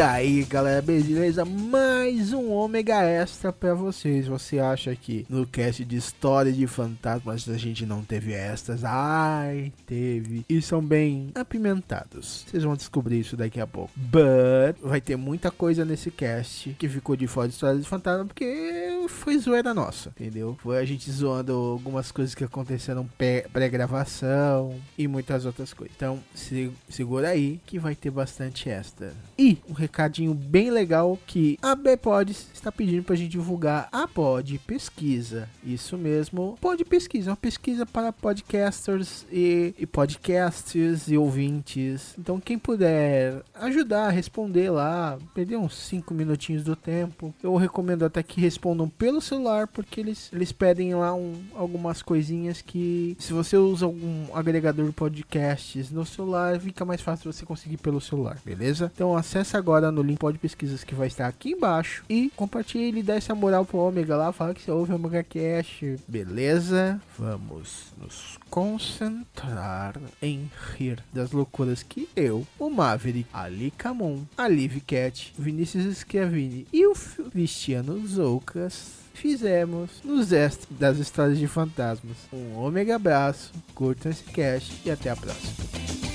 E 0.00 0.02
aí 0.02 0.44
galera, 0.44 0.80
beleza? 0.80 1.44
Mais 1.44 2.32
um 2.32 2.50
ômega 2.50 3.02
extra 3.02 3.52
pra 3.52 3.74
vocês. 3.74 4.26
Você 4.26 4.58
acha 4.58 4.96
que 4.96 5.26
no 5.28 5.46
cast 5.46 5.84
de 5.84 5.94
história 5.94 6.50
de 6.50 6.66
fantasmas 6.66 7.46
a 7.46 7.58
gente 7.58 7.84
não 7.84 8.02
teve 8.02 8.32
extras? 8.32 8.82
Ai, 8.82 9.70
teve. 9.84 10.42
E 10.48 10.62
são 10.62 10.80
bem 10.80 11.30
apimentados. 11.34 12.46
Vocês 12.48 12.64
vão 12.64 12.76
descobrir 12.76 13.20
isso 13.20 13.36
daqui 13.36 13.60
a 13.60 13.66
pouco. 13.66 13.92
But 13.94 14.80
vai 14.82 15.02
ter 15.02 15.16
muita 15.16 15.50
coisa 15.50 15.84
nesse 15.84 16.10
cast 16.10 16.74
que 16.78 16.88
ficou 16.88 17.14
de 17.14 17.26
fora 17.26 17.48
de 17.48 17.52
história 17.52 17.78
de 17.78 17.86
fantasma 17.86 18.24
porque 18.24 19.04
foi 19.06 19.36
zoeira 19.36 19.74
nossa, 19.74 20.08
entendeu? 20.08 20.56
Foi 20.62 20.78
a 20.78 20.84
gente 20.86 21.12
zoando 21.12 21.52
algumas 21.52 22.10
coisas 22.10 22.34
que 22.34 22.42
aconteceram 22.42 23.06
pré-gravação 23.52 24.80
e 24.96 25.06
muitas 25.06 25.44
outras 25.44 25.74
coisas. 25.74 25.94
Então, 25.94 26.20
se, 26.34 26.72
segura 26.88 27.28
aí 27.28 27.60
que 27.66 27.78
vai 27.78 27.94
ter 27.94 28.10
bastante 28.10 28.70
extra. 28.70 29.12
E 29.38 29.58
um 29.68 29.74
recadinho 29.90 30.32
bem 30.32 30.70
legal 30.70 31.18
que 31.26 31.58
a 31.60 31.74
Bpods 31.74 32.46
está 32.54 32.70
pedindo 32.70 33.02
para 33.02 33.14
a 33.14 33.18
gente 33.18 33.30
divulgar 33.30 33.88
a 33.90 34.06
Pod 34.06 34.56
Pesquisa. 34.60 35.48
Isso 35.64 35.98
mesmo, 35.98 36.56
Pod 36.60 36.84
Pesquisa, 36.84 37.30
uma 37.30 37.36
pesquisa 37.36 37.84
para 37.84 38.12
podcasters 38.12 39.26
e, 39.32 39.74
e 39.76 39.86
podcasters 39.86 41.08
e 41.08 41.18
ouvintes. 41.18 42.14
Então 42.16 42.38
quem 42.38 42.56
puder 42.56 43.42
ajudar 43.54 44.06
a 44.06 44.10
responder 44.10 44.70
lá, 44.70 45.18
perder 45.34 45.56
uns 45.56 45.76
5 45.76 46.14
minutinhos 46.14 46.62
do 46.62 46.76
tempo, 46.76 47.34
eu 47.42 47.56
recomendo 47.56 48.04
até 48.04 48.22
que 48.22 48.40
respondam 48.40 48.88
pelo 48.88 49.20
celular, 49.20 49.66
porque 49.66 50.00
eles, 50.00 50.30
eles 50.32 50.52
pedem 50.52 50.94
lá 50.94 51.12
um, 51.12 51.34
algumas 51.54 52.00
coisinhas 52.00 52.62
que 52.62 53.16
se 53.18 53.32
você 53.32 53.56
usa 53.56 53.86
algum 53.86 54.26
agregador 54.34 54.86
de 54.86 54.92
podcasts 54.92 55.90
no 55.90 56.06
celular, 56.06 56.60
fica 56.60 56.84
mais 56.84 57.00
fácil 57.00 57.32
você 57.32 57.44
conseguir 57.44 57.78
pelo 57.78 58.00
celular, 58.00 58.38
beleza? 58.44 58.90
Então 58.94 59.16
acessa 59.16 59.58
agora 59.58 59.69
no 59.92 60.02
link 60.02 60.18
de 60.32 60.38
pesquisas 60.38 60.82
que 60.82 60.94
vai 60.94 61.06
estar 61.06 61.28
aqui 61.28 61.52
embaixo 61.52 62.02
e 62.08 62.30
compartilhe 62.34 63.02
dá 63.02 63.14
essa 63.14 63.34
moral 63.34 63.64
pro 63.64 63.78
Ômega 63.78 64.16
lá, 64.16 64.32
fala 64.32 64.52
que 64.52 64.60
você 64.60 64.70
ouve 64.70 64.92
o 64.92 64.96
Omega 64.96 65.22
Cash, 65.22 65.98
beleza? 66.08 67.00
Vamos 67.16 67.92
nos 67.96 68.38
concentrar 68.50 69.94
em 70.20 70.50
rir 70.74 70.98
das 71.12 71.30
loucuras 71.30 71.82
que 71.82 72.08
eu, 72.16 72.46
o 72.58 72.68
Maverick, 72.68 73.28
Ali 73.32 73.70
Camon, 73.70 74.22
a 74.36 74.48
Liv 74.48 74.80
Cat, 74.80 75.32
Vinícius 75.38 75.98
Schiavini 75.98 76.66
e 76.72 76.86
o 76.86 76.94
Cristiano 77.30 78.04
Zoucas 78.06 79.00
fizemos 79.14 79.90
nos 80.02 80.32
extras 80.32 80.78
das 80.78 80.98
histórias 80.98 81.38
de 81.38 81.46
fantasmas. 81.46 82.16
Um 82.32 82.56
ômega 82.56 82.96
abraço, 82.96 83.52
curtam 83.74 84.10
esse 84.10 84.24
cast 84.24 84.80
e 84.84 84.90
até 84.90 85.10
a 85.10 85.16
próxima. 85.16 86.09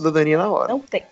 Cidadania 0.00 0.38
na 0.38 0.50
hora. 0.50 0.68
Não 0.68 0.80
tem. 0.80 1.04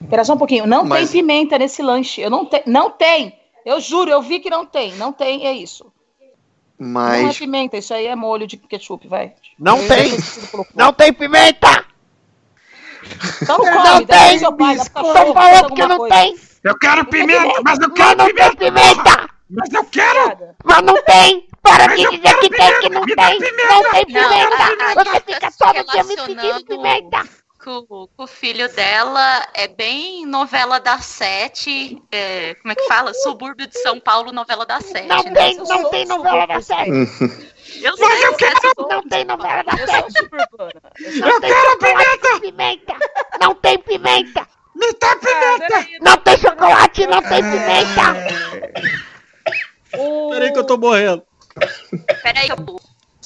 Espera 0.00 0.24
só 0.24 0.34
um 0.34 0.38
pouquinho. 0.38 0.66
Não 0.66 0.84
Mas... 0.84 1.10
tem 1.10 1.20
pimenta 1.20 1.58
nesse 1.58 1.82
lanche. 1.82 2.20
Eu 2.20 2.30
não 2.30 2.44
tenho. 2.44 2.64
Não 2.66 2.90
tem. 2.90 3.38
Eu 3.64 3.80
juro, 3.80 4.10
eu 4.10 4.22
vi 4.22 4.38
que 4.38 4.50
não 4.50 4.64
tem. 4.64 4.94
Não 4.94 5.12
tem, 5.12 5.46
é 5.46 5.52
isso. 5.52 5.92
Mas. 6.78 7.22
Não 7.22 7.30
é 7.30 7.34
pimenta, 7.34 7.76
isso 7.76 7.94
aí 7.94 8.06
é 8.06 8.14
molho 8.14 8.46
de 8.46 8.56
ketchup, 8.56 9.08
vai. 9.08 9.32
Não 9.58 9.80
eu 9.80 9.88
tem! 9.88 10.12
Não 10.74 10.92
tem 10.92 11.12
pimenta! 11.12 11.84
Então 13.42 13.58
não, 13.58 13.84
não 13.84 14.04
tem! 14.04 14.38
Seu 14.38 14.52
pai, 14.52 14.76
Só 14.78 15.32
falando 15.32 15.74
que 15.74 15.86
não 15.86 15.96
coisa. 15.96 16.14
tem! 16.14 16.36
Eu 16.62 16.78
quero 16.78 17.04
pimenta, 17.06 17.62
mas 17.64 17.78
não 17.78 17.90
quero 17.90 18.08
mas 18.08 18.16
não 18.18 18.26
pimenta! 18.26 18.56
Tem 18.56 18.72
pimenta. 18.72 19.30
Mas 19.48 19.72
eu 19.72 19.84
quero! 19.84 20.54
Mas 20.64 20.82
não 20.82 21.02
tem! 21.04 21.48
Para 21.62 21.86
de 21.86 21.96
dizer 21.96 22.38
que 22.40 22.50
tem, 22.50 22.80
que 22.80 22.88
não 22.90 23.04
tem! 23.06 23.38
Não 23.38 23.90
tem 23.90 24.06
pimenta! 24.06 24.94
Você 24.94 25.20
fica 25.20 25.50
todo 25.58 25.92
dia 25.92 26.04
me 26.04 26.16
pedindo 26.16 26.64
pimenta! 26.66 27.45
O, 27.66 28.08
o 28.16 28.26
filho 28.26 28.72
dela 28.74 29.46
é 29.54 29.68
bem 29.68 30.24
novela 30.26 30.78
da 30.78 30.98
Sete. 30.98 32.02
É, 32.10 32.54
como 32.54 32.72
é 32.72 32.74
que 32.74 32.86
fala? 32.86 33.12
Subúrbio 33.14 33.66
de 33.66 33.78
São 33.80 33.98
Paulo, 34.00 34.32
novela 34.32 34.64
da 34.64 34.80
Sete. 34.80 35.06
Não 35.08 35.22
né? 35.24 35.32
tem, 35.32 35.56
não 35.56 35.90
tem 35.90 36.04
novela 36.06 36.46
da 36.46 36.60
Sete. 36.60 36.90
Eu 37.82 37.96
sei, 37.96 38.26
eu 38.26 38.34
quero, 38.36 38.58
não 38.88 39.02
tem 39.08 39.24
novela 39.24 39.62
da 39.62 39.76
Sete. 39.86 40.14
Eu, 40.22 41.28
eu 41.28 41.40
quero 41.40 41.78
pimenta. 41.78 42.40
pimenta. 42.40 42.96
Não 43.40 43.54
tem 43.54 43.78
pimenta. 43.78 44.48
Me 44.74 44.92
dá 45.00 45.16
pimenta. 45.16 45.88
Não 46.00 46.16
tem 46.18 46.38
chocolate, 46.38 47.06
não 47.06 47.22
tem 47.22 47.42
pimenta. 47.42 48.02
Peraí 50.30 50.52
que 50.52 50.58
eu 50.58 50.64
tô 50.64 50.76
morrendo. 50.76 51.22
Peraí, 52.22 52.48
eu 52.48 52.56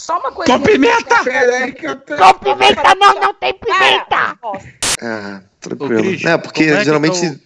só 0.00 0.19
uma 0.19 0.33
coisa. 0.33 0.53
Com 0.53 0.61
pimenta! 0.65 1.22
Peraí 1.25 1.72
que 1.72 1.87
eu 1.87 1.97
tô... 1.97 2.16
Com 2.16 2.34
pimenta 2.34 2.94
não, 2.94 3.21
não 3.21 3.34
tem 3.34 3.55
pimenta! 3.55 4.38
Ah, 5.03 5.43
tranquilo. 5.61 6.03
Cris, 6.03 6.25
é, 6.25 6.38
porque 6.38 6.65
é 6.65 6.84
geralmente. 6.84 7.21
Tá 7.21 7.37
o... 7.37 7.41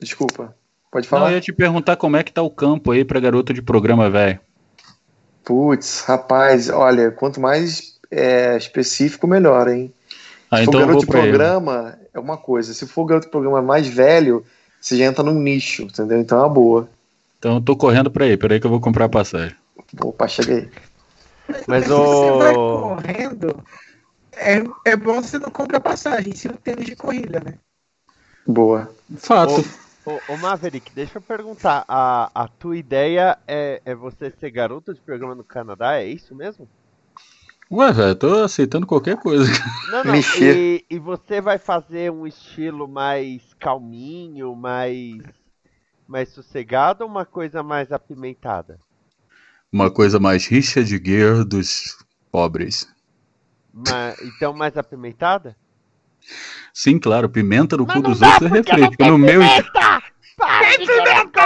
Desculpa. 0.00 0.54
Pode 0.90 1.08
falar. 1.08 1.24
Não, 1.24 1.30
eu 1.30 1.34
ia 1.36 1.40
te 1.40 1.52
perguntar 1.52 1.96
como 1.96 2.16
é 2.16 2.22
que 2.22 2.32
tá 2.32 2.42
o 2.42 2.50
campo 2.50 2.90
aí 2.90 3.04
pra 3.04 3.20
garoto 3.20 3.52
de 3.52 3.60
programa, 3.62 4.08
velho. 4.10 4.38
Putz, 5.44 6.02
rapaz, 6.06 6.70
olha, 6.70 7.10
quanto 7.10 7.40
mais 7.40 7.98
é, 8.10 8.56
específico, 8.56 9.26
melhor, 9.26 9.68
hein? 9.68 9.92
Ah, 10.50 10.58
Se 10.58 10.62
então 10.62 10.80
for 10.80 10.86
garoto 10.86 11.00
de 11.00 11.06
programa, 11.06 11.96
ele. 11.98 12.08
é 12.14 12.18
uma 12.18 12.36
coisa. 12.36 12.72
Se 12.72 12.86
for 12.86 13.04
garoto 13.04 13.26
de 13.26 13.30
programa 13.30 13.60
mais 13.60 13.86
velho, 13.86 14.44
você 14.80 14.96
já 14.96 15.04
entra 15.04 15.22
num 15.22 15.34
nicho, 15.34 15.82
entendeu? 15.82 16.18
Então 16.18 16.38
é 16.38 16.42
uma 16.42 16.48
boa. 16.48 16.88
Então 17.38 17.56
eu 17.56 17.60
tô 17.60 17.76
correndo 17.76 18.10
pra 18.10 18.24
aí, 18.24 18.36
peraí 18.36 18.58
que 18.58 18.66
eu 18.66 18.70
vou 18.70 18.80
comprar 18.80 19.04
a 19.06 19.08
passagem. 19.08 19.54
Opa, 20.00 20.26
cheguei. 20.26 20.68
Mas 21.66 21.88
o. 21.90 22.06
Você 22.06 22.38
vai 22.38 22.54
correndo. 22.54 23.64
É, 24.32 24.62
é 24.84 24.96
bom 24.96 25.22
você 25.22 25.38
não 25.38 25.50
comprar 25.50 25.80
passagem, 25.80 26.34
se 26.34 26.48
não 26.48 26.56
tênis 26.56 26.86
de 26.86 26.96
corrida, 26.96 27.40
né? 27.40 27.54
Boa. 28.46 28.90
Fato. 29.16 29.64
Ô, 30.04 30.20
ô, 30.28 30.36
Maverick, 30.36 30.92
deixa 30.94 31.18
eu 31.18 31.22
perguntar. 31.22 31.84
A, 31.88 32.30
a 32.34 32.48
tua 32.48 32.76
ideia 32.76 33.38
é, 33.46 33.80
é 33.84 33.94
você 33.94 34.30
ser 34.30 34.50
garoto 34.50 34.92
de 34.92 35.00
programa 35.00 35.34
no 35.34 35.44
Canadá? 35.44 35.96
É 35.96 36.06
isso 36.06 36.34
mesmo? 36.34 36.68
Ué, 37.70 37.90
velho, 37.92 38.14
tô 38.14 38.42
aceitando 38.42 38.86
qualquer 38.86 39.16
coisa. 39.16 39.44
Não, 39.90 40.04
não. 40.04 40.14
E, 40.16 40.84
e, 40.90 40.98
você 40.98 41.40
vai 41.40 41.58
fazer 41.58 42.10
um 42.10 42.26
estilo 42.26 42.88
mais 42.88 43.54
calminho, 43.54 44.54
mais, 44.54 45.22
mais 46.06 46.28
sossegado 46.30 47.04
ou 47.04 47.10
uma 47.10 47.24
coisa 47.24 47.62
mais 47.62 47.92
apimentada? 47.92 48.78
Uma 49.74 49.90
coisa 49.90 50.20
mais 50.20 50.46
Richard 50.46 50.88
Gere 50.88 51.44
dos 51.44 51.98
pobres. 52.30 52.86
Mas, 53.72 54.20
então 54.20 54.52
mais 54.52 54.76
apimentada? 54.76 55.56
Sim, 56.72 56.96
claro, 56.96 57.28
pimenta 57.28 57.76
no 57.76 57.84
Mas 57.84 57.96
cu 57.96 58.02
dos 58.02 58.22
outros 58.22 58.52
é 58.52 58.54
refresco. 58.54 59.04
No 59.04 59.18
meu. 59.18 59.40
Pimenta! 59.40 60.02
Para 60.36 60.60
tem 60.60 60.86
pimenta! 60.86 61.40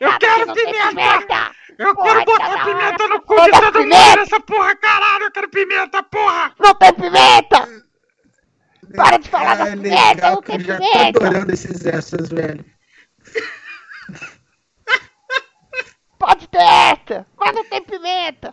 Eu 0.00 0.18
quero 0.18 0.54
pimenta! 0.54 0.88
pimenta! 0.88 1.50
Eu 1.78 1.94
porra, 1.94 2.08
quero 2.08 2.24
botar 2.24 2.64
pimenta 2.64 3.08
no 3.08 3.20
cu 3.20 3.34
de 3.34 3.50
todo 3.50 3.78
mundo 3.80 4.16
nessa 4.16 4.40
porra, 4.40 4.76
caralho! 4.76 5.24
Eu 5.24 5.30
quero 5.32 5.48
pimenta, 5.50 6.02
porra! 6.02 6.52
Não 6.58 6.74
tem 6.76 6.94
pimenta! 6.94 7.84
Para 8.96 9.18
de 9.18 9.28
falar 9.28 9.52
é, 9.52 9.58
da 9.58 9.82
pimenta, 9.82 10.30
não 10.30 10.40
tem 10.40 10.58
pimenta! 10.60 10.82
Eu 10.82 10.94
já 10.94 11.12
tô 11.12 11.18
adorando 11.18 11.52
esses 11.52 11.84
essas, 11.84 12.30
velho. 12.30 12.64
Pode 16.26 16.48
ter 16.48 16.58
essa, 16.58 17.24
mas 17.38 17.54
não 17.54 17.64
tem 17.66 17.82
pimenta. 17.84 18.52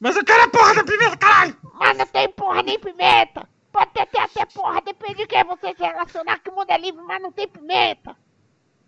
Mas 0.00 0.16
eu 0.16 0.24
quero 0.24 0.44
a 0.44 0.48
porra 0.48 0.74
da 0.76 0.82
pimenta, 0.84 1.16
caralho! 1.18 1.54
Mas 1.74 1.98
não 1.98 2.06
tem 2.06 2.28
porra 2.30 2.62
nem 2.62 2.78
pimenta. 2.78 3.46
Pode 3.70 3.90
ter, 3.92 4.06
ter 4.06 4.20
até 4.20 4.46
porra, 4.46 4.80
depende 4.80 5.16
de 5.16 5.26
quem 5.26 5.44
você 5.44 5.74
se 5.74 5.82
relacionar, 5.82 6.38
que 6.38 6.48
o 6.48 6.54
mundo 6.54 6.70
é 6.70 6.78
livre, 6.78 7.02
mas 7.02 7.20
não 7.20 7.30
tem 7.30 7.46
pimenta. 7.46 8.16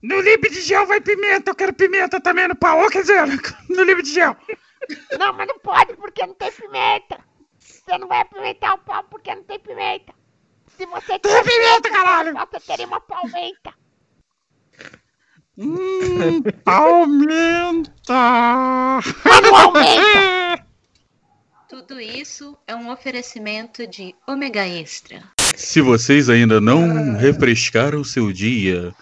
No 0.03 0.19
libe 0.19 0.49
de 0.49 0.63
gel 0.63 0.87
vai 0.87 0.99
pimenta, 0.99 1.51
eu 1.51 1.55
quero 1.55 1.75
pimenta 1.75 2.19
também 2.23 2.49
no 2.49 2.57
pau. 2.57 2.89
Quer 2.89 3.03
dizer, 3.03 3.27
no 3.69 3.83
libe 3.83 4.03
de 4.03 4.15
gel. 4.15 4.35
Não, 5.19 5.35
mas 5.35 5.47
não 5.47 5.59
pode 5.59 5.95
porque 5.95 6.27
não 6.27 6.35
tem 6.35 6.53
pimenta. 6.53 7.21
Você 7.59 7.99
não 7.99 8.09
vai 8.09 8.23
apimentar 8.23 8.77
o 8.77 8.79
pau 8.79 9.05
porque 9.11 9.35
não 9.35 9.45
tem 9.45 9.59
pimenta. 9.59 10.15
Se 10.69 10.87
você 10.87 11.19
Tem 11.19 11.45
pimenta, 11.45 11.91
caralho! 11.91 12.33
você 12.33 12.61
teria 12.61 12.87
uma 12.87 13.01
palmenta. 13.03 13.74
Hum, 15.57 16.43
aumenta! 16.67 18.13
Aumenta! 19.53 20.65
Tudo 21.69 22.01
isso 22.01 22.57
é 22.67 22.75
um 22.75 22.91
oferecimento 22.91 23.87
de 23.87 24.15
ômega 24.27 24.67
extra. 24.67 25.23
Se 25.55 25.81
vocês 25.81 26.29
ainda 26.29 26.61
não 26.61 27.15
refrescaram 27.17 28.03
seu 28.03 28.33
dia, 28.33 28.93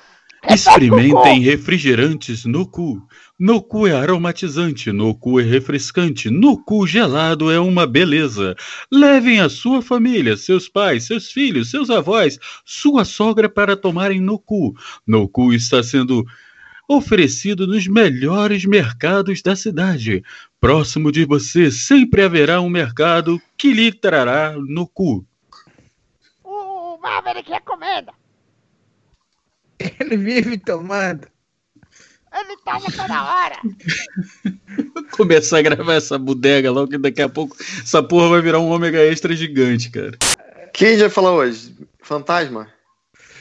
experimentem 0.48 1.40
refrigerantes 1.40 2.44
no 2.44 2.66
cu. 2.66 3.06
No 3.38 3.62
cu 3.62 3.86
é 3.86 3.92
aromatizante, 3.92 4.92
no 4.92 5.14
cu 5.14 5.40
é 5.40 5.42
refrescante, 5.42 6.30
no 6.30 6.56
cu 6.56 6.86
gelado 6.86 7.50
é 7.50 7.58
uma 7.58 7.86
beleza. 7.86 8.54
Levem 8.90 9.40
a 9.40 9.48
sua 9.48 9.80
família, 9.80 10.36
seus 10.36 10.68
pais, 10.68 11.04
seus 11.04 11.30
filhos, 11.30 11.70
seus 11.70 11.90
avós, 11.90 12.38
sua 12.64 13.04
sogra 13.04 13.48
para 13.48 13.76
tomarem 13.76 14.20
no 14.20 14.38
cu. 14.38 14.74
No 15.06 15.28
cu 15.28 15.52
está 15.52 15.82
sendo 15.82 16.24
oferecido 16.88 17.66
nos 17.66 17.86
melhores 17.86 18.64
mercados 18.64 19.42
da 19.42 19.56
cidade. 19.56 20.22
Próximo 20.60 21.10
de 21.10 21.24
você 21.24 21.70
sempre 21.70 22.22
haverá 22.22 22.60
um 22.60 22.68
mercado 22.68 23.40
que 23.56 23.72
lhe 23.72 23.92
trará 23.92 24.54
no 24.56 24.86
cu. 24.86 25.24
O 26.44 26.98
Maverick 27.00 27.50
recomenda. 27.50 28.12
Ele 30.00 30.17
vive 30.17 30.58
tomando. 30.58 31.29
Ele 32.34 32.56
toma 32.64 32.90
toda 32.90 33.25
hora. 33.25 33.61
Começar 35.11 35.58
a 35.58 35.62
gravar 35.62 35.94
essa 35.94 36.19
bodega 36.19 36.70
logo 36.70 36.90
que 36.90 36.99
daqui 36.99 37.20
a 37.20 37.29
pouco 37.29 37.55
essa 37.61 38.02
porra 38.02 38.31
vai 38.31 38.40
virar 38.40 38.58
um 38.58 38.70
ômega 38.70 39.00
extra 39.00 39.37
gigante, 39.37 39.90
cara. 39.90 40.17
Quem 40.73 40.96
vai 40.96 41.11
falar 41.11 41.32
hoje? 41.32 41.76
Fantasma? 42.00 42.69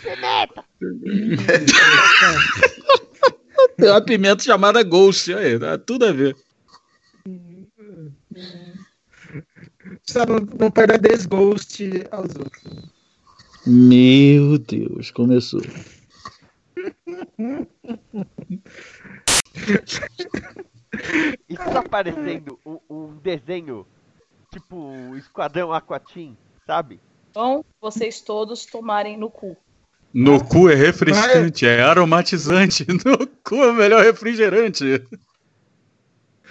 Pimenta. 0.02 0.66
Tem 3.78 3.90
uma 3.90 4.02
pimenta 4.02 4.44
chamada 4.44 4.84
Ghost, 4.84 5.34
aí, 5.34 5.58
tá 5.58 5.78
tudo 5.78 6.06
a 6.06 6.12
ver. 6.12 6.36
Só 10.04 10.26
não, 10.26 10.70
dar 10.70 11.00
desghost 11.00 11.82
aos 12.12 12.36
outros. 12.36 12.92
Meu 13.66 14.58
Deus, 14.58 15.12
começou. 15.12 15.62
Isso 21.48 21.64
tá 21.64 21.84
parecendo 21.84 22.60
um, 22.66 22.80
um 22.90 23.18
desenho 23.18 23.86
tipo 24.52 25.16
Esquadrão 25.16 25.72
Aquatim, 25.72 26.38
sabe? 26.66 27.00
Então, 27.30 27.64
vocês 27.80 28.20
todos 28.22 28.66
tomarem 28.66 29.18
no 29.18 29.30
cu. 29.30 29.56
No 30.14 30.44
cu 30.44 30.70
é 30.70 30.76
refrescante, 30.76 31.66
é 31.66 31.82
aromatizante. 31.82 32.86
No 33.06 33.26
cu 33.26 33.56
é 33.56 33.72
o 33.72 33.74
melhor 33.74 34.04
refrigerante. 34.04 35.02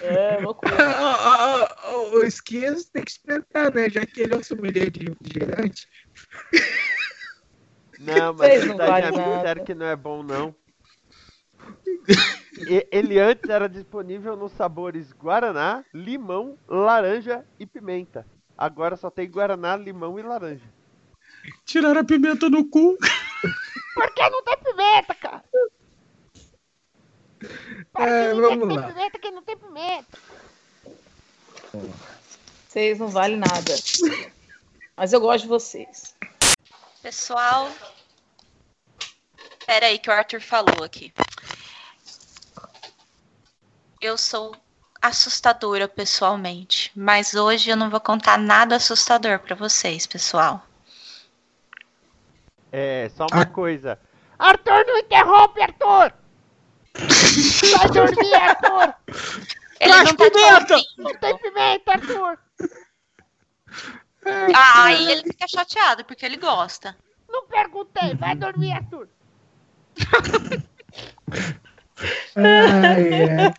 É, 0.01 0.39
loucura. 0.39 0.75
Ah, 0.79 1.15
ah, 1.15 1.77
ah, 1.83 1.97
O 2.13 2.23
Esquias 2.23 2.85
tem 2.85 3.03
que 3.03 3.11
experimentar, 3.11 3.71
né? 3.71 3.87
Já 3.87 4.03
que 4.03 4.21
ele 4.21 4.33
é 4.33 4.37
o 4.37 4.43
sommelier 4.43 4.89
de 4.89 5.05
refrigerante. 5.05 5.87
Não, 7.99 8.33
mas 8.33 8.49
Vocês 8.49 8.65
não 8.65 8.77
me 8.77 8.87
nada. 8.87 9.11
disseram 9.11 9.63
que 9.63 9.75
não 9.75 9.85
é 9.85 9.95
bom, 9.95 10.23
não. 10.23 10.55
Ele 12.91 13.19
antes 13.19 13.49
era 13.49 13.67
disponível 13.67 14.35
nos 14.35 14.51
sabores 14.53 15.11
Guaraná, 15.13 15.83
limão, 15.93 16.57
laranja 16.67 17.45
e 17.59 17.65
pimenta. 17.65 18.25
Agora 18.57 18.95
só 18.95 19.09
tem 19.09 19.29
Guaraná, 19.29 19.75
limão 19.75 20.19
e 20.19 20.21
laranja. 20.21 20.65
Tiraram 21.65 22.01
a 22.01 22.03
pimenta 22.03 22.49
no 22.49 22.67
cu. 22.69 22.97
Porque 23.93 24.29
não 24.29 24.43
tem 24.43 24.57
pimenta, 24.57 25.15
cara. 25.15 25.43
É, 27.97 28.33
vamos 28.33 28.67
tem 28.67 28.77
lá. 28.77 28.87
pimenta 28.87 29.19
quem 29.19 29.31
não 29.31 29.41
tem 29.41 29.57
pimenta. 29.57 30.17
Vocês 32.67 32.99
não 32.99 33.07
valem 33.07 33.37
nada. 33.37 33.75
Mas 34.95 35.13
eu 35.13 35.19
gosto 35.19 35.43
de 35.43 35.49
vocês. 35.49 36.15
Pessoal. 37.01 37.69
Pera 39.65 39.87
aí 39.87 39.97
que 39.97 40.09
o 40.09 40.13
Arthur 40.13 40.41
falou 40.41 40.83
aqui. 40.83 41.11
Eu 44.01 44.17
sou 44.17 44.55
assustadora 44.99 45.87
pessoalmente, 45.87 46.91
mas 46.95 47.35
hoje 47.35 47.69
eu 47.69 47.77
não 47.77 47.87
vou 47.87 47.99
contar 47.99 48.35
nada 48.35 48.75
assustador 48.75 49.37
pra 49.37 49.55
vocês, 49.55 50.07
pessoal. 50.07 50.65
É, 52.71 53.11
só 53.15 53.27
uma 53.31 53.45
coisa. 53.45 53.99
Arthur, 54.39 54.85
não 54.87 54.97
interrompe, 54.97 55.61
Arthur! 55.61 56.13
Vai 57.77 57.89
dormir, 57.91 58.33
Arthur! 58.33 58.95
Ele 59.79 60.03
não 60.03 60.15
tá 60.15 60.23
ouvindo. 60.23 60.83
Não 60.97 61.15
tem 61.19 61.37
pimenta, 61.37 61.91
Arthur! 61.91 62.39
Ah, 64.55 64.85
aí 64.85 65.11
ele 65.11 65.23
fica 65.23 65.47
chateado 65.47 66.03
porque 66.05 66.25
ele 66.25 66.37
gosta. 66.37 66.97
Não 67.29 67.45
perguntei, 67.45 68.15
vai 68.15 68.35
dormir, 68.35 68.71
Arthur! 68.71 69.07
Ai, 72.35 73.13
é. 73.13 73.53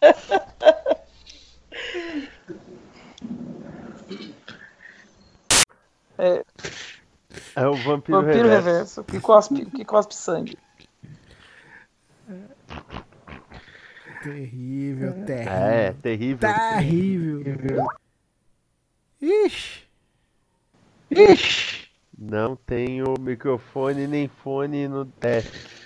É, 6.18 6.44
É 7.56 7.66
o 7.66 7.74
vampiro, 7.74 8.20
vampiro 8.22 8.48
reverso. 8.48 8.64
reverso, 8.66 9.04
que 9.04 9.20
cospe, 9.20 9.66
que 9.66 9.84
cospe 9.84 10.14
sangue. 10.14 10.56
Terrível, 14.22 15.24
terrível. 15.24 15.52
É, 15.52 15.92
terrível. 16.00 16.38
Terrível. 16.48 17.86
Ixi. 19.20 19.82
Ixi. 21.10 21.88
Não 22.16 22.54
tenho 22.54 23.14
microfone 23.18 24.06
nem 24.06 24.28
fone 24.28 24.86
no 24.86 25.04
teste. 25.04 25.81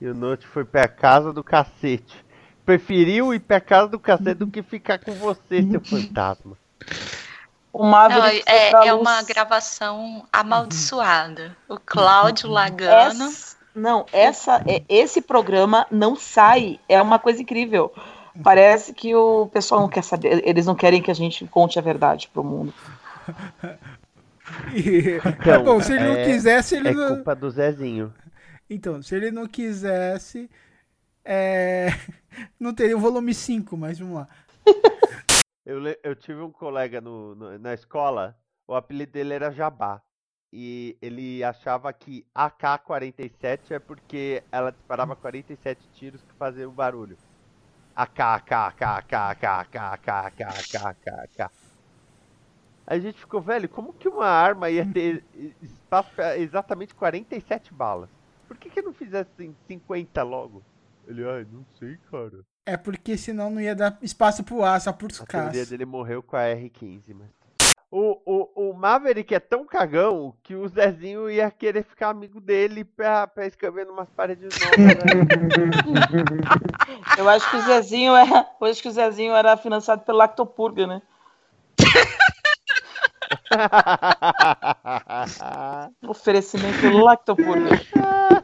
E 0.00 0.06
o 0.06 0.14
Note 0.14 0.46
foi 0.46 0.64
pra 0.64 0.86
casa 0.88 1.32
do 1.32 1.42
cacete. 1.42 2.24
Preferiu 2.64 3.32
ir 3.34 3.40
pra 3.40 3.60
casa 3.60 3.88
do 3.88 3.98
cacete 3.98 4.34
do 4.34 4.46
que 4.46 4.62
ficar 4.62 4.98
com 4.98 5.12
você, 5.14 5.62
seu 5.68 5.80
fantasma. 5.84 6.56
O 7.72 7.84
Não, 7.84 8.24
é, 8.46 8.70
é 8.86 8.92
luz. 8.92 9.00
uma 9.00 9.22
gravação 9.22 10.24
amaldiçoada. 10.32 11.56
O 11.68 11.78
Cláudio 11.78 12.48
Lagano. 12.48 13.24
Essa- 13.24 13.56
não, 13.74 14.06
essa, 14.12 14.62
é- 14.66 14.82
esse 14.88 15.20
programa 15.20 15.86
não 15.90 16.16
sai. 16.16 16.80
É 16.88 17.00
uma 17.00 17.18
coisa 17.18 17.40
incrível. 17.42 17.92
Parece 18.42 18.92
que 18.92 19.14
o 19.14 19.46
pessoal 19.52 19.80
não 19.80 19.88
quer 19.88 20.02
saber. 20.02 20.42
Eles 20.46 20.66
não 20.66 20.74
querem 20.74 21.02
que 21.02 21.10
a 21.10 21.14
gente 21.14 21.44
conte 21.46 21.78
a 21.78 21.82
verdade 21.82 22.28
pro 22.32 22.42
mundo. 22.44 22.72
é 25.46 25.58
bom, 25.58 25.80
se 25.80 25.92
ele 25.92 26.04
não 26.04 26.14
é- 26.14 26.24
quisesse, 26.24 26.76
ele 26.76 26.88
É 26.88 26.92
não. 26.92 27.16
culpa 27.16 27.34
do 27.34 27.50
Zezinho. 27.50 28.12
Então, 28.68 29.02
se 29.02 29.14
ele 29.14 29.30
não 29.30 29.46
quisesse, 29.46 30.50
é... 31.24 31.88
não 32.60 32.74
teria 32.74 32.96
o 32.96 33.00
volume 33.00 33.32
5, 33.34 33.76
mas 33.76 33.98
vamos 33.98 34.16
lá. 34.16 34.28
Eu, 35.64 35.82
eu 36.02 36.14
tive 36.16 36.40
um 36.40 36.50
colega 36.50 37.00
no, 37.00 37.34
no- 37.34 37.58
na 37.58 37.74
escola, 37.74 38.36
o 38.66 38.74
apelido 38.74 39.12
dele 39.12 39.34
era 39.34 39.50
Jabá. 39.50 40.02
E 40.50 40.96
ele 41.02 41.44
achava 41.44 41.92
que 41.92 42.26
AK-47 42.34 43.72
é 43.72 43.78
porque 43.78 44.42
ela 44.50 44.70
disparava 44.72 45.14
47 45.14 45.86
tiros 45.92 46.22
que 46.22 46.32
faziam 46.38 46.72
barulho. 46.72 47.18
AK, 47.94 48.20
AK, 48.20 48.52
AK, 48.52 48.82
AK, 48.82 49.14
AK, 49.14 49.76
AK, 49.76 50.08
AK, 50.08 50.42
AK, 50.42 50.76
AK, 50.86 51.08
AK. 51.08 51.50
Aí 52.86 52.98
a 52.98 53.00
gente 53.02 53.18
ficou, 53.20 53.42
velho, 53.42 53.68
como 53.68 53.92
que 53.92 54.08
uma 54.08 54.26
arma 54.26 54.70
ia 54.70 54.86
ter 54.90 55.22
espaço 55.60 56.10
pra 56.14 56.38
exatamente 56.38 56.94
47 56.94 57.74
balas? 57.74 58.08
Por 58.48 58.56
que 58.56 58.70
que 58.70 58.82
não 58.82 58.94
fizesse 58.94 59.30
50 59.68 60.22
logo? 60.22 60.62
Ele, 61.06 61.28
ai, 61.28 61.46
não 61.52 61.64
sei, 61.78 61.98
cara. 62.10 62.40
É 62.66 62.76
porque 62.76 63.16
senão 63.16 63.50
não 63.50 63.60
ia 63.60 63.74
dar 63.74 63.98
espaço 64.02 64.42
pro 64.42 64.62
ar, 64.62 64.80
só 64.80 64.92
por 64.92 65.10
A 65.22 65.26
teoria 65.26 65.66
dele 65.66 65.84
morreu 65.84 66.22
com 66.22 66.36
a 66.36 66.40
R15, 66.40 67.02
mas. 67.14 67.28
O, 67.90 68.20
o, 68.26 68.70
o 68.70 68.74
Maverick 68.74 69.34
é 69.34 69.40
tão 69.40 69.64
cagão 69.64 70.34
que 70.42 70.54
o 70.54 70.68
Zezinho 70.68 71.30
ia 71.30 71.50
querer 71.50 71.82
ficar 71.82 72.10
amigo 72.10 72.38
dele 72.38 72.84
pra, 72.84 73.26
pra 73.26 73.46
escrever 73.46 73.88
umas 73.88 74.10
paredes 74.10 74.50
novas. 74.60 74.78
Né? 74.78 74.94
Eu 77.16 77.26
acho 77.26 77.50
que 77.50 77.56
o 77.56 77.62
Zezinho 77.62 78.14
era, 78.14 78.46
eu 78.60 78.66
acho 78.66 78.82
que 78.82 78.88
o 78.88 78.92
Zezinho 78.92 79.32
era 79.32 79.56
financiado 79.56 80.02
pelo 80.02 80.18
Lactopurga, 80.18 80.86
né? 80.86 81.00
Oferecimento 86.06 86.90
Lactopurga. 86.90 87.70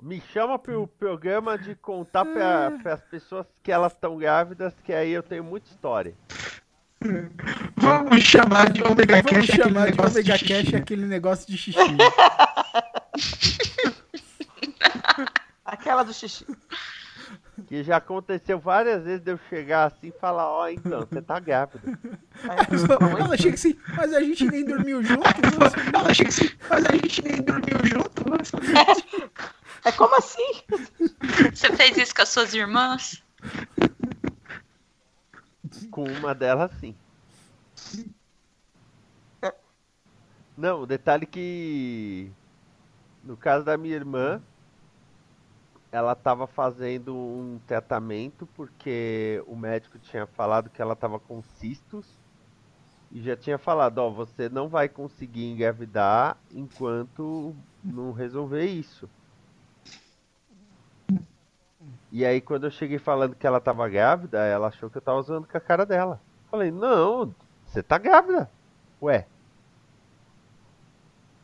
Me 0.00 0.22
chama 0.32 0.58
pro 0.58 0.86
programa 0.86 1.58
de 1.58 1.74
contar 1.74 2.24
pra, 2.24 2.92
as 2.92 3.02
pessoas 3.02 3.46
que 3.62 3.72
elas 3.72 3.92
estão 3.92 4.16
grávidas, 4.16 4.72
que 4.84 4.92
aí 4.92 5.10
eu 5.10 5.24
tenho 5.24 5.42
muita 5.42 5.68
história. 5.68 6.14
Vamos 7.76 8.22
chamar 8.22 8.70
de 8.70 8.82
Omega 8.82 9.22
Vamos 9.22 9.30
Cash 9.30 9.56
chamar 9.56 9.82
aquele 9.88 9.90
de 9.90 9.96
negócio 9.96 10.20
Omega 10.20 10.38
xixi. 10.38 10.54
Cash 10.54 10.74
aquele 10.74 11.06
negócio 11.06 11.46
de 11.48 11.58
xixi. 11.58 11.80
Aquela 15.64 16.02
do 16.04 16.14
xixi. 16.14 16.46
Que 17.66 17.82
já 17.82 17.96
aconteceu 17.96 18.60
várias 18.60 19.02
vezes 19.02 19.20
de 19.20 19.32
eu 19.32 19.38
chegar 19.50 19.86
assim 19.86 20.08
e 20.08 20.12
falar, 20.12 20.48
ó, 20.48 20.68
então, 20.68 21.00
você 21.00 21.20
tá 21.20 21.40
grávida. 21.40 21.82
Ela 23.18 23.36
chega 23.36 23.54
assim, 23.54 23.76
mas 23.96 24.14
a 24.14 24.20
gente 24.20 24.46
nem 24.46 24.64
dormiu 24.64 25.02
junto. 25.02 25.24
Ela 25.92 26.14
chega 26.14 26.28
assim, 26.28 26.50
mas 26.70 26.86
a 26.86 26.92
gente 26.92 27.24
nem 27.24 27.42
dormiu 27.42 27.78
junto. 27.84 28.24
É 29.84 29.92
como 29.92 30.16
assim? 30.16 30.62
Você 31.54 31.74
fez 31.76 31.96
isso 31.96 32.14
com 32.14 32.22
as 32.22 32.28
suas 32.28 32.54
irmãs? 32.54 33.22
Com 35.90 36.04
uma 36.04 36.34
delas, 36.34 36.70
sim. 36.80 36.94
Não, 40.58 40.82
o 40.82 40.86
detalhe 40.86 41.24
que. 41.24 42.32
No 43.22 43.36
caso 43.36 43.64
da 43.64 43.76
minha 43.76 43.94
irmã, 43.94 44.42
ela 45.92 46.12
estava 46.12 46.48
fazendo 46.48 47.14
um 47.14 47.60
tratamento 47.64 48.44
porque 48.56 49.40
o 49.46 49.54
médico 49.54 49.98
tinha 50.00 50.26
falado 50.26 50.68
que 50.68 50.82
ela 50.82 50.94
estava 50.94 51.18
com 51.18 51.40
cistos 51.42 52.06
e 53.12 53.22
já 53.22 53.36
tinha 53.36 53.56
falado: 53.56 53.98
Ó, 53.98 54.10
você 54.10 54.48
não 54.48 54.68
vai 54.68 54.88
conseguir 54.88 55.44
engravidar 55.44 56.36
enquanto 56.52 57.54
não 57.84 58.10
resolver 58.12 58.66
isso. 58.66 59.08
E 62.10 62.24
aí, 62.24 62.40
quando 62.40 62.64
eu 62.64 62.70
cheguei 62.70 62.98
falando 62.98 63.34
que 63.36 63.46
ela 63.46 63.60
tava 63.60 63.88
grávida, 63.88 64.38
ela 64.44 64.68
achou 64.68 64.90
que 64.90 64.96
eu 64.96 65.02
tava 65.02 65.20
zoando 65.22 65.46
com 65.46 65.56
a 65.56 65.60
cara 65.60 65.84
dela. 65.86 66.20
Falei, 66.50 66.70
não, 66.70 67.34
você 67.66 67.82
tá 67.82 67.98
grávida. 67.98 68.50
Ué. 69.00 69.26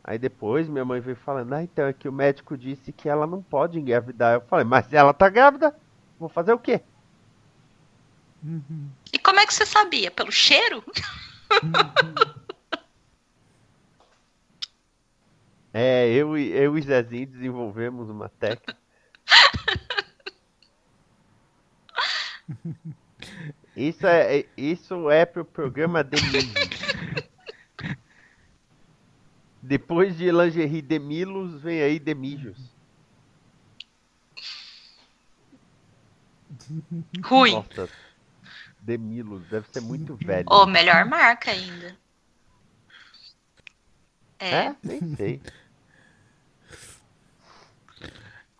Aí 0.03 0.17
depois 0.19 0.67
minha 0.67 0.85
mãe 0.85 0.99
veio 0.99 1.15
falando, 1.15 1.53
ah, 1.53 1.63
então 1.63 1.85
é 1.87 1.93
que 1.93 2.07
o 2.09 2.13
médico 2.13 2.57
disse 2.57 2.91
que 2.91 3.07
ela 3.09 3.25
não 3.25 3.41
pode 3.41 3.79
engravidar. 3.79 4.33
Eu 4.35 4.41
falei, 4.41 4.65
mas 4.65 4.91
ela 4.93 5.13
tá 5.13 5.29
grávida? 5.29 5.75
Vou 6.19 6.29
fazer 6.29 6.53
o 6.53 6.59
quê? 6.59 6.81
E 9.13 9.17
como 9.19 9.39
é 9.39 9.45
que 9.45 9.53
você 9.53 9.65
sabia? 9.65 10.11
Pelo 10.11 10.31
cheiro? 10.31 10.83
É, 15.77 16.07
eu, 16.09 16.37
e- 16.37 16.53
eu 16.53 16.77
e 16.77 16.81
Zezinho 16.81 17.27
desenvolvemos 17.27 18.09
uma 18.09 18.29
técnica. 18.29 18.77
Isso 23.75 24.05
é, 24.07 24.39
é- 24.39 24.45
isso 24.55 25.09
é 25.09 25.25
pro 25.25 25.43
programa 25.43 26.03
de 26.03 26.21
Milos. 26.21 26.53
Depois 29.61 30.15
de 30.17 30.31
lingerie 30.31 30.81
de 30.81 30.99
Milos, 30.99 31.61
vem 31.61 31.81
aí 31.81 31.97
de 31.99 32.13
Mijos. 32.13 32.57
Ruim. 37.23 37.53
Nossa, 37.53 37.89
de 38.79 38.97
Milos, 38.97 39.43
deve 39.49 39.67
ser 39.71 39.81
muito 39.81 40.15
velho. 40.15 40.45
Ou 40.49 40.67
melhor 40.67 41.05
marca 41.05 41.51
ainda. 41.51 41.97
É. 44.39 44.67
É? 44.67 44.75
Nem 44.83 45.15
sei. 45.15 45.41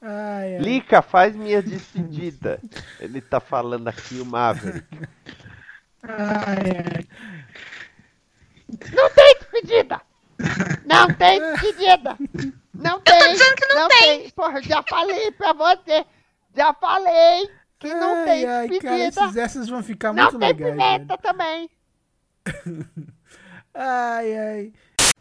Ai, 0.01 0.57
ai. 0.57 0.59
Lica, 0.59 1.01
faz 1.01 1.35
minha 1.35 1.61
despedida. 1.61 2.59
Ele 2.99 3.21
tá 3.21 3.39
falando 3.39 3.87
aqui 3.87 4.19
o 4.19 4.25
Maverick. 4.25 4.85
Ai, 6.03 6.57
ai. 6.95 7.07
Não 8.93 9.09
tem 9.11 9.35
despedida! 9.39 10.01
Não 10.85 11.13
tem 11.13 11.39
despedida! 11.39 12.17
Não 12.73 12.99
tem! 12.99 13.19
tô 13.19 13.27
dizendo 13.29 13.55
que 13.55 13.73
não 13.73 13.87
tem! 13.87 14.29
Porra, 14.31 14.61
já 14.61 14.83
falei 14.83 15.31
pra 15.31 15.53
você! 15.53 16.05
Já 16.55 16.73
falei 16.73 17.49
que 17.79 17.93
não 17.93 18.25
tem 18.25 18.45
ai, 18.45 18.67
cara, 18.79 18.97
despedida! 18.97 19.07
esses 19.07 19.37
essas 19.37 19.69
vão 19.69 19.81
ficar 19.83 20.13
não 20.13 20.23
muito 20.23 20.39
tem 20.39 20.49
legais. 20.49 20.71
pimenta 20.71 21.17
também! 21.17 21.69
velho. 22.45 22.87
Ai, 23.77 24.37
ai. 24.37 24.73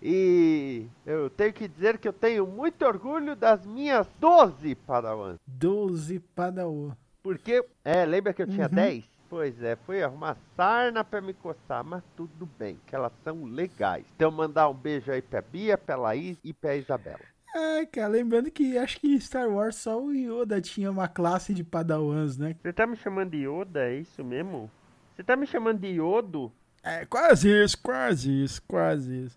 E 0.07 0.87
eu 1.07 1.31
tenho 1.31 1.51
que 1.55 1.67
dizer 1.67 1.97
que 1.97 2.07
eu 2.07 2.13
tenho 2.13 2.47
muito 2.47 2.85
orgulho 2.85 3.35
das 3.35 3.65
minhas 3.65 4.07
12 4.21 4.75
padawans. 4.75 5.39
12 5.47 6.19
padawan. 6.37 6.95
Porque, 7.23 7.65
é, 7.83 8.05
lembra 8.05 8.35
que 8.35 8.43
eu 8.43 8.47
tinha 8.47 8.67
Uhum. 8.67 8.75
10? 8.75 9.05
Pois 9.31 9.63
é, 9.63 9.77
fui 9.77 10.03
arrumar 10.03 10.37
sarna 10.55 11.03
pra 11.03 11.23
me 11.23 11.33
coçar, 11.33 11.83
mas 11.83 12.03
tudo 12.15 12.47
bem, 12.59 12.79
que 12.87 12.95
elas 12.95 13.13
são 13.25 13.45
legais. 13.45 14.05
Então 14.15 14.31
mandar 14.31 14.69
um 14.69 14.75
beijo 14.75 15.11
aí 15.11 15.23
pra 15.23 15.41
Bia, 15.41 15.79
pra 15.79 15.97
Laís 15.97 16.37
e 16.45 16.53
pra 16.53 16.77
Isabela. 16.77 17.19
Ai, 17.57 17.87
cara, 17.87 18.09
lembrando 18.09 18.51
que 18.51 18.77
acho 18.77 19.01
que 19.01 19.09
em 19.15 19.19
Star 19.19 19.49
Wars 19.49 19.77
só 19.77 19.99
o 20.01 20.13
Yoda 20.13 20.61
tinha 20.61 20.91
uma 20.91 21.09
classe 21.09 21.55
de 21.55 21.65
padawans, 21.65 22.37
né? 22.37 22.55
Você 22.63 22.73
tá 22.75 22.87
me 22.87 22.95
chamando 22.97 23.31
de 23.31 23.47
Yoda, 23.49 23.89
é 23.89 23.97
isso 24.01 24.23
mesmo? 24.23 24.71
Você 25.17 25.23
tá 25.25 25.35
me 25.35 25.47
chamando 25.47 25.79
de 25.81 25.87
Yodo? 25.99 26.53
É, 26.83 27.07
quase 27.07 27.49
isso, 27.49 27.79
quase 27.81 28.45
isso, 28.45 28.61
quase 28.69 29.25
isso. 29.25 29.37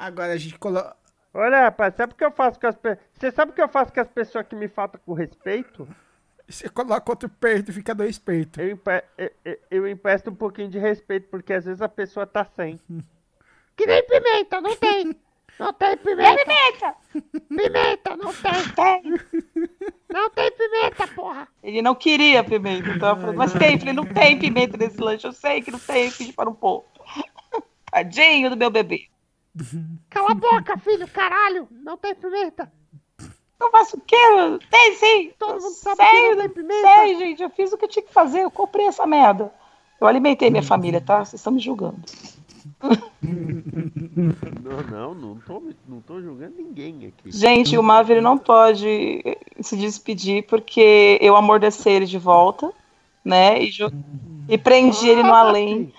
Agora 0.00 0.32
a 0.32 0.36
gente 0.38 0.58
coloca. 0.58 0.96
Olha, 1.34 1.60
rapaz, 1.64 1.94
sabe 1.94 2.14
o 2.14 2.16
que 2.16 2.24
eu 2.24 2.32
faço 2.32 2.58
com 2.58 2.66
as 2.66 2.74
pessoas? 2.76 3.04
Você 3.12 3.30
sabe 3.30 3.52
o 3.52 3.54
que 3.54 3.60
eu 3.60 3.68
faço 3.68 3.92
com 3.92 4.00
as 4.00 4.08
pessoas 4.08 4.46
que 4.46 4.56
me 4.56 4.66
faltam 4.66 4.98
com 5.04 5.12
respeito? 5.12 5.86
Você 6.48 6.68
coloca 6.70 7.12
outro 7.12 7.28
peito, 7.28 7.70
fica 7.72 7.94
dois 7.94 8.18
peitos. 8.18 8.58
Eu, 8.58 8.70
empe- 8.70 9.04
eu- 9.18 9.30
eu- 9.44 9.58
eu 9.70 9.88
empresto 9.88 10.30
um 10.30 10.34
pouquinho 10.34 10.68
de 10.70 10.78
respeito, 10.78 11.28
porque 11.28 11.52
às 11.52 11.66
vezes 11.66 11.82
a 11.82 11.88
pessoa 11.88 12.26
tá 12.26 12.44
sem. 12.56 12.80
Que 13.76 13.86
nem 13.86 14.02
pimenta, 14.06 14.60
não 14.60 14.76
tem! 14.76 15.16
Não 15.58 15.72
tem 15.72 15.96
pimenta! 15.96 16.44
Pimenta! 16.44 16.96
Pimenta, 17.48 18.16
não 18.16 18.32
tem! 18.34 18.74
Tem! 18.74 19.70
Não 20.12 20.28
tem 20.30 20.50
pimenta, 20.50 21.06
porra! 21.14 21.46
Ele 21.62 21.80
não 21.80 21.94
queria 21.94 22.42
pimenta, 22.42 22.90
então 22.90 23.10
eu 23.10 23.16
falei, 23.16 23.36
mas 23.36 23.52
tem, 23.52 23.74
eu 23.74 23.78
falei, 23.78 23.94
não 23.94 24.04
tem 24.04 24.36
pimenta 24.38 24.76
nesse 24.76 25.00
lanche, 25.00 25.24
eu 25.26 25.32
sei 25.32 25.62
que 25.62 25.70
não 25.70 25.78
tem, 25.78 26.10
pedi 26.10 26.32
para 26.32 26.50
um 26.50 26.54
pouco. 26.54 26.88
Tadinho 27.92 28.50
do 28.50 28.56
meu 28.56 28.70
bebê. 28.70 29.06
Cala 30.08 30.30
a 30.30 30.34
boca, 30.34 30.78
filho, 30.78 31.08
caralho! 31.08 31.68
Não 31.70 31.96
tem 31.96 32.14
pimenta! 32.14 32.70
Eu 33.60 33.70
faço 33.70 33.98
o 33.98 34.00
quê? 34.00 34.16
Tem 34.70 34.94
sim. 34.94 35.32
Todo 35.38 35.60
mundo 35.60 35.74
sabe 35.74 35.96
sei, 35.96 36.10
que 36.10 36.34
não 36.34 36.36
tem 36.38 36.48
pimenta. 36.48 36.94
sei, 36.94 37.18
gente. 37.18 37.42
Eu 37.42 37.50
fiz 37.50 37.72
o 37.72 37.76
que 37.76 37.84
eu 37.84 37.88
tinha 37.88 38.02
que 38.02 38.12
fazer. 38.12 38.40
Eu 38.40 38.50
comprei 38.50 38.86
essa 38.86 39.06
merda. 39.06 39.52
Eu 40.00 40.06
alimentei 40.06 40.48
minha 40.50 40.62
família, 40.62 41.00
tá? 41.00 41.18
Vocês 41.18 41.40
estão 41.40 41.52
me 41.52 41.60
julgando. 41.60 42.00
Não, 43.22 44.82
não, 44.90 45.14
não 45.14 45.40
tô, 45.40 45.62
não 45.86 46.00
tô 46.00 46.22
julgando 46.22 46.56
ninguém 46.56 47.06
aqui. 47.06 47.30
Gente, 47.30 47.76
o 47.76 47.82
Maverick 47.82 48.22
não 48.24 48.38
pode 48.38 49.22
se 49.60 49.76
despedir 49.76 50.46
porque 50.46 51.18
eu 51.20 51.36
amordeci 51.36 51.90
ele 51.90 52.06
de 52.06 52.18
volta, 52.18 52.72
né? 53.22 53.62
E, 53.62 53.70
e 54.48 54.56
prendi 54.56 55.08
ele 55.08 55.22
no 55.22 55.34
além. 55.34 55.92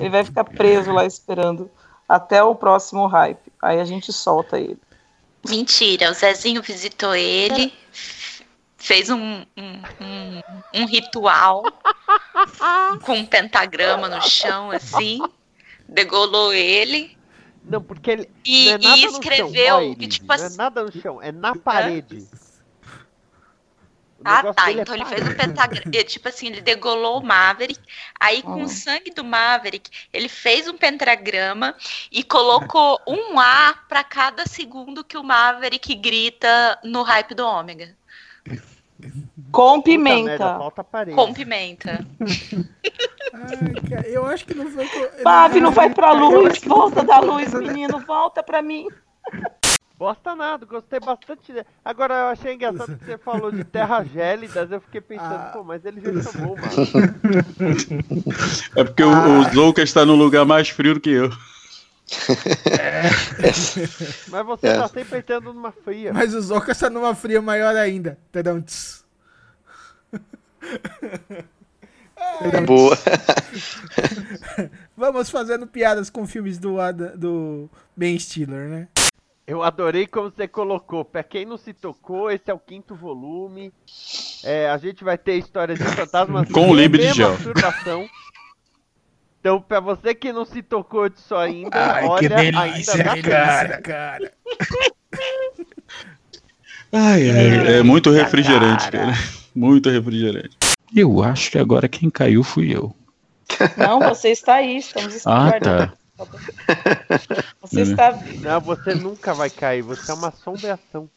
Ele 0.00 0.10
vai 0.10 0.24
ficar 0.24 0.44
preso 0.44 0.92
lá 0.92 1.06
esperando 1.06 1.70
até 2.10 2.42
o 2.42 2.56
próximo 2.56 3.06
hype. 3.06 3.52
Aí 3.62 3.78
a 3.78 3.84
gente 3.84 4.12
solta 4.12 4.58
ele. 4.58 4.76
Mentira, 5.48 6.10
o 6.10 6.12
Zezinho 6.12 6.60
visitou 6.60 7.14
ele, 7.14 7.72
fez 8.76 9.08
um, 9.08 9.46
um, 9.56 9.82
um, 10.00 10.42
um 10.74 10.86
ritual 10.86 11.62
com 13.06 13.12
um 13.12 13.24
pentagrama 13.24 14.08
no 14.08 14.20
chão, 14.20 14.72
assim, 14.72 15.22
degolou 15.88 16.52
ele 16.52 17.16
Não, 17.64 17.80
porque 17.80 18.10
ele. 18.10 18.30
e, 18.44 18.66
não 18.66 18.72
é 18.72 18.78
nada 18.78 18.96
e 18.96 19.04
no 19.04 19.10
chão, 19.12 19.20
escreveu 19.20 19.78
que, 19.78 19.84
Elise, 19.84 20.08
tipo 20.08 20.26
não 20.26 20.34
assim. 20.34 20.54
é 20.54 20.56
nada 20.58 20.82
no 20.82 21.00
chão, 21.00 21.22
é 21.22 21.32
na 21.32 21.54
parede. 21.54 22.26
O 22.32 22.49
Ah, 24.24 24.52
tá. 24.52 24.70
é 24.70 24.72
Então 24.72 24.94
ele 24.94 25.04
parede. 25.04 25.22
fez 25.22 25.28
um 25.28 25.36
pentagrama. 25.36 26.04
Tipo 26.04 26.28
assim, 26.28 26.46
ele 26.48 26.60
degolou 26.60 27.20
o 27.20 27.24
Maverick. 27.24 27.80
Aí, 28.18 28.42
com 28.42 28.62
o 28.62 28.68
sangue 28.68 29.10
do 29.12 29.24
Maverick, 29.24 29.90
ele 30.12 30.28
fez 30.28 30.68
um 30.68 30.76
pentagrama 30.76 31.74
e 32.12 32.22
colocou 32.22 33.00
um 33.06 33.38
A 33.40 33.74
pra 33.88 34.04
cada 34.04 34.46
segundo 34.46 35.02
que 35.04 35.16
o 35.16 35.22
Maverick 35.24 35.94
grita 35.94 36.78
no 36.84 37.02
hype 37.02 37.34
do 37.34 37.46
Ômega. 37.46 37.94
Com 39.50 39.80
Puta 39.80 39.98
merda, 39.98 40.22
pimenta. 40.22 40.58
falta 40.58 40.84
parede. 40.84 41.16
Com 41.16 41.32
pimenta. 41.32 42.06
Ai, 43.32 43.88
cara, 43.88 44.06
eu 44.08 44.26
acho 44.26 44.44
que 44.44 44.52
não 44.54 44.70
foi. 44.70 44.86
Papi, 45.22 45.60
não 45.60 45.70
vai 45.70 45.88
pra 45.88 46.12
luz. 46.12 46.58
Volta 46.62 47.02
da 47.02 47.18
luz, 47.20 47.52
menino. 47.54 47.98
Volta 48.00 48.42
pra 48.42 48.60
mim. 48.60 48.86
Bosta 50.00 50.34
nada, 50.34 50.64
gostei 50.64 50.98
bastante. 50.98 51.52
de- 51.52 51.66
Agora 51.84 52.14
eu 52.14 52.26
achei 52.28 52.54
engraçado 52.54 52.96
que 52.96 53.04
você 53.04 53.18
falou 53.18 53.52
de 53.52 53.62
terras 53.64 54.08
gélidas, 54.10 54.72
eu 54.72 54.80
fiquei 54.80 55.02
pensando, 55.02 55.34
Ah. 55.34 55.50
pô, 55.52 55.62
mas 55.62 55.84
ele 55.84 56.00
já 56.00 56.22
chamou, 56.32 56.56
mano. 56.56 56.70
É 58.76 58.82
porque 58.82 59.02
o, 59.02 59.10
o 59.10 59.44
Zouka 59.52 59.82
está 59.82 60.06
no 60.06 60.14
lugar 60.16 60.46
mais 60.46 60.70
frio 60.70 60.94
do 60.94 61.00
que 61.00 61.10
eu. 61.10 61.28
Mas 64.28 64.46
você 64.46 64.66
É. 64.66 64.76
tá 64.78 64.88
sempre 64.88 65.18
entrando 65.18 65.52
numa 65.52 65.70
fria. 65.70 66.12
Mas 66.12 66.34
o 66.34 66.40
Zocas 66.40 66.76
tá 66.78 66.90
numa 66.90 67.14
fria 67.14 67.40
maior 67.40 67.76
ainda. 67.76 68.18
Tadam, 68.32 68.60
tss. 68.60 69.04
Boa. 72.66 72.98
Vamos 74.96 75.30
fazendo 75.30 75.68
piadas 75.68 76.10
com 76.10 76.26
filmes 76.26 76.58
do, 76.58 76.80
Adam, 76.80 77.16
do 77.16 77.70
Ben 77.96 78.18
Stiller, 78.18 78.68
né? 78.68 78.88
Eu 79.50 79.64
adorei 79.64 80.06
como 80.06 80.30
você 80.30 80.46
colocou. 80.46 81.04
Pra 81.04 81.24
quem 81.24 81.44
não 81.44 81.56
se 81.56 81.74
tocou, 81.74 82.30
esse 82.30 82.48
é 82.48 82.54
o 82.54 82.58
quinto 82.58 82.94
volume. 82.94 83.72
É, 84.44 84.70
a 84.70 84.78
gente 84.78 85.02
vai 85.02 85.18
ter 85.18 85.38
histórias 85.38 85.76
de 85.76 85.84
fantasmas 85.86 86.48
Com 86.52 86.70
o 86.70 86.74
Libre 86.74 87.08
de 87.08 87.14
Gel. 87.14 87.36
Então, 89.40 89.60
pra 89.60 89.80
você 89.80 90.14
que 90.14 90.32
não 90.32 90.44
se 90.44 90.62
tocou 90.62 91.08
disso 91.08 91.34
ainda, 91.34 91.70
Ai, 91.94 92.02
que 92.02 92.08
olha, 92.08 92.28
delícia, 92.36 92.94
ainda 92.94 93.28
cara. 93.28 93.82
cara. 93.82 94.32
Ai, 96.92 97.30
ai, 97.30 97.78
é 97.78 97.82
muito 97.82 98.10
refrigerante, 98.10 98.88
cara. 98.88 99.14
Muito 99.52 99.90
refrigerante. 99.90 100.56
Eu 100.94 101.24
acho 101.24 101.50
que 101.50 101.58
agora 101.58 101.88
quem 101.88 102.08
caiu 102.08 102.44
fui 102.44 102.72
eu. 102.72 102.94
Não, 103.76 103.98
você 103.98 104.28
está 104.28 104.54
aí, 104.54 104.76
estamos 104.76 105.26
Ah, 105.26 105.58
tá. 105.58 105.92
Você 107.62 107.82
está 107.82 108.12
Não, 108.40 108.60
você 108.60 108.94
nunca 108.94 109.34
vai 109.34 109.50
cair, 109.50 109.82
você 109.82 110.10
é 110.10 110.14
uma 110.14 110.28
assombração. 110.28 111.08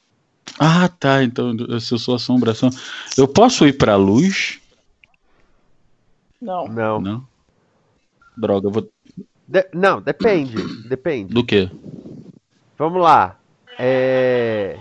Ah, 0.59 0.87
tá. 0.87 1.23
Então, 1.23 1.53
se 1.79 1.93
eu 1.93 1.97
sou 1.97 2.15
assombração. 2.15 2.69
Eu 3.17 3.27
posso 3.27 3.65
ir 3.65 3.73
pra 3.73 3.95
luz? 3.95 4.59
Não. 6.41 6.67
Não. 6.67 7.01
Não. 7.01 7.27
Droga, 8.35 8.67
eu 8.67 8.71
vou. 8.71 8.89
De- 9.47 9.69
não, 9.73 10.01
depende. 10.01 10.57
Depende. 10.87 11.33
Do 11.33 11.43
quê? 11.43 11.69
Vamos 12.77 13.01
lá. 13.01 13.37
É. 13.79 14.77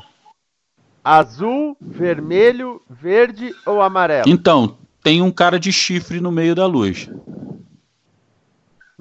Azul, 1.05 1.76
vermelho, 1.81 2.81
verde 2.88 3.55
ou 3.67 3.83
amarelo? 3.83 4.29
Então, 4.29 4.76
tem 5.02 5.21
um 5.21 5.33
cara 5.33 5.59
de 5.59 5.73
chifre 5.73 6.21
no 6.21 6.31
meio 6.31 6.55
da 6.55 6.67
luz. 6.67 7.09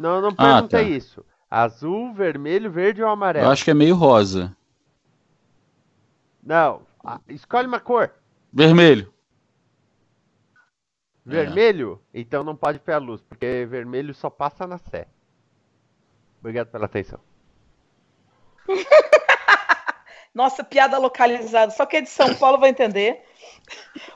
Não, 0.02 0.20
não 0.22 0.30
Ah, 0.38 0.56
perguntei 0.56 0.84
tá. 0.86 0.90
isso. 0.98 1.26
Azul, 1.50 2.14
vermelho, 2.14 2.72
verde 2.72 3.04
ou 3.04 3.10
amarelo? 3.10 3.46
Eu 3.46 3.52
acho 3.52 3.64
que 3.64 3.72
é 3.72 3.74
meio 3.74 3.96
rosa. 3.96 4.56
Não. 6.42 6.82
ah, 7.06 7.20
Escolhe 7.28 7.68
uma 7.68 7.80
cor. 7.80 8.12
Vermelho. 8.52 9.14
É. 11.28 11.30
Vermelho? 11.30 12.02
Então 12.14 12.44
não 12.44 12.56
pode 12.56 12.78
ir 12.78 12.82
pra 12.82 12.98
luz, 12.98 13.22
porque 13.22 13.66
vermelho 13.70 14.14
só 14.14 14.30
passa 14.30 14.66
na 14.66 14.78
Sé. 14.80 15.08
Obrigado 16.40 16.68
pela 16.68 16.86
atenção. 16.86 17.20
Nossa, 20.34 20.64
piada 20.64 20.98
localizada. 20.98 21.72
Só 21.72 21.86
quem 21.86 22.00
é 22.00 22.04
de 22.04 22.10
São 22.10 22.34
Paulo 22.36 22.58
vai 22.58 22.70
entender. 22.70 23.24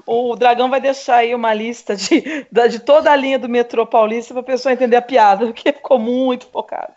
O 0.05 0.35
Dragão 0.35 0.69
vai 0.69 0.79
deixar 0.79 1.17
aí 1.17 1.33
uma 1.35 1.53
lista 1.53 1.95
de, 1.95 2.45
de 2.69 2.79
toda 2.79 3.11
a 3.11 3.15
linha 3.15 3.37
do 3.39 3.49
metrô 3.49 3.85
paulista 3.85 4.33
para 4.33 4.41
a 4.41 4.45
pessoa 4.45 4.71
entender 4.73 4.95
a 4.95 5.01
piada, 5.01 5.45
porque 5.53 5.73
ficou 5.73 5.99
muito 5.99 6.47
focado. 6.47 6.93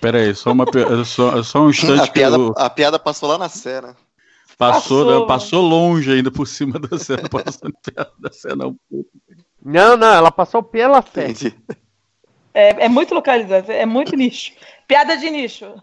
Pera 0.00 0.18
aí, 0.18 0.34
só, 0.34 0.52
uma, 0.52 0.64
só, 1.04 1.42
só 1.42 1.60
um 1.62 1.70
instante 1.70 2.02
A 2.02 2.06
que 2.06 2.12
piada, 2.12 2.36
eu- 2.36 2.54
a 2.56 2.70
piada 2.70 2.98
passou 2.98 3.28
lá 3.28 3.36
na 3.38 3.48
cena. 3.48 3.96
passou, 4.56 5.04
Passou. 5.04 5.26
passou 5.26 5.62
longe 5.62 6.10
ainda 6.12 6.30
por 6.30 6.46
cima 6.46 6.78
da 6.78 6.98
cena. 6.98 7.28
Passando 7.28 7.74
perto 7.82 8.12
da 8.20 8.32
cena. 8.32 8.66
um 8.68 8.76
pouco. 8.88 9.10
Não, 9.64 9.96
não, 9.96 10.12
ela 10.14 10.30
passou 10.30 10.62
pela. 10.62 10.98
Entendi. 11.00 11.54
É, 12.54 12.84
é 12.84 12.88
muito 12.88 13.12
localizado, 13.14 13.70
é 13.70 13.84
muito 13.84 14.16
nicho. 14.16 14.52
Piada 14.86 15.16
de 15.16 15.28
nicho. 15.28 15.74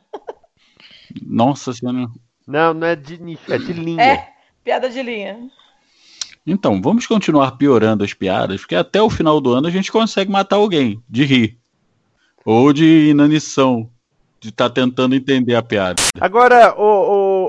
Nossa 1.21 1.73
senhora. 1.73 2.07
Não, 2.47 2.73
não 2.73 2.87
é 2.87 2.95
de 2.95 3.21
nicho, 3.21 3.53
é 3.53 3.57
de 3.57 3.73
linha. 3.73 4.01
É, 4.03 4.29
piada 4.63 4.89
de 4.89 5.01
linha. 5.03 5.39
Então, 6.45 6.81
vamos 6.81 7.07
continuar 7.07 7.51
piorando 7.51 8.03
as 8.03 8.13
piadas, 8.13 8.61
porque 8.61 8.75
até 8.75 9.01
o 9.01 9.09
final 9.09 9.39
do 9.39 9.53
ano 9.53 9.67
a 9.67 9.71
gente 9.71 9.91
consegue 9.91 10.29
matar 10.29 10.57
alguém 10.57 11.01
de 11.09 11.23
rir. 11.23 11.57
Ou 12.45 12.73
de 12.73 13.09
inanição. 13.09 13.89
De 14.41 14.49
estar 14.49 14.69
tentando 14.69 15.15
entender 15.15 15.55
a 15.55 15.63
piada. 15.63 16.03
Agora, 16.19 16.75
ô, 16.77 16.83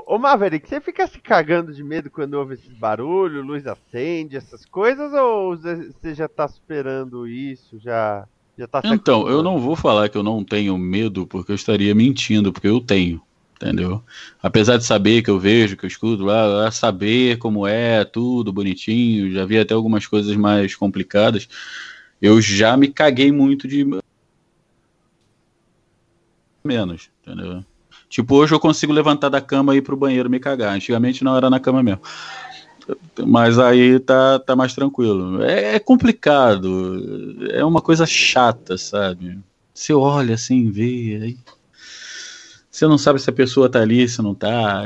ô, 0.07 0.15
ô 0.15 0.17
Maverick, 0.17 0.69
você 0.69 0.81
fica 0.81 1.09
se 1.09 1.19
cagando 1.19 1.75
de 1.75 1.83
medo 1.83 2.09
quando 2.09 2.35
ouve 2.35 2.55
esses 2.55 2.73
barulhos, 2.73 3.45
luz 3.45 3.67
acende, 3.67 4.37
essas 4.37 4.65
coisas, 4.65 5.13
ou 5.13 5.57
você 5.57 6.15
já 6.15 6.29
tá 6.29 6.47
superando 6.47 7.27
isso, 7.27 7.81
já, 7.81 8.29
já 8.57 8.69
tá 8.69 8.81
Então, 8.85 9.29
eu 9.29 9.43
não 9.43 9.59
vou 9.59 9.75
falar 9.75 10.09
que 10.09 10.17
eu 10.17 10.23
não 10.23 10.45
tenho 10.45 10.79
medo, 10.79 11.27
porque 11.27 11.51
eu 11.51 11.57
estaria 11.57 11.93
mentindo, 11.97 12.53
porque 12.53 12.69
eu 12.69 12.81
tenho. 12.81 13.21
Entendeu? 13.57 14.03
Apesar 14.43 14.77
de 14.77 14.85
saber 14.85 15.23
que 15.23 15.31
eu 15.31 15.39
vejo, 15.39 15.77
que 15.77 15.85
eu 15.85 15.89
escuto 15.89 16.25
lá, 16.25 16.45
lá, 16.45 16.71
saber 16.71 17.39
como 17.39 17.67
é, 17.67 18.05
tudo 18.05 18.53
bonitinho, 18.53 19.33
já 19.33 19.45
vi 19.45 19.59
até 19.59 19.75
algumas 19.75 20.07
coisas 20.07 20.35
mais 20.37 20.75
complicadas, 20.75 21.49
eu 22.21 22.41
já 22.41 22.77
me 22.77 22.89
caguei 22.89 23.31
muito 23.31 23.69
de 23.69 23.85
menos, 26.65 27.11
entendeu? 27.23 27.65
Tipo, 28.09 28.37
hoje 28.37 28.55
eu 28.55 28.61
consigo 28.61 28.93
levantar 28.93 29.29
da 29.29 29.41
cama 29.41 29.75
e 29.75 29.79
ir 29.79 29.83
pro 29.83 29.97
banheiro 29.97 30.31
me 30.31 30.39
cagar. 30.39 30.75
Antigamente 30.75 31.25
não 31.25 31.37
era 31.37 31.51
na 31.51 31.61
cama 31.61 31.83
mesmo. 31.83 32.01
Mas 33.27 33.59
aí 33.59 33.99
tá, 33.99 34.39
tá 34.39 34.55
mais 34.55 34.75
tranquilo. 34.75 35.43
É, 35.43 35.75
é 35.75 35.79
complicado. 35.79 37.49
É 37.51 37.65
uma 37.65 37.81
coisa 37.81 38.07
chata, 38.07 38.79
sabe? 38.79 39.39
Você 39.75 39.93
olha 39.93 40.35
assim, 40.35 40.71
vê, 40.71 41.21
aí. 41.23 41.39
Você 42.75 42.89
não 42.89 42.99
sabe 42.99 43.21
se 43.21 43.31
a 43.31 43.33
pessoa 43.33 43.71
tá 43.71 43.81
ali, 43.81 44.09
se 44.09 44.21
não 44.21 44.35
tá. 44.35 44.83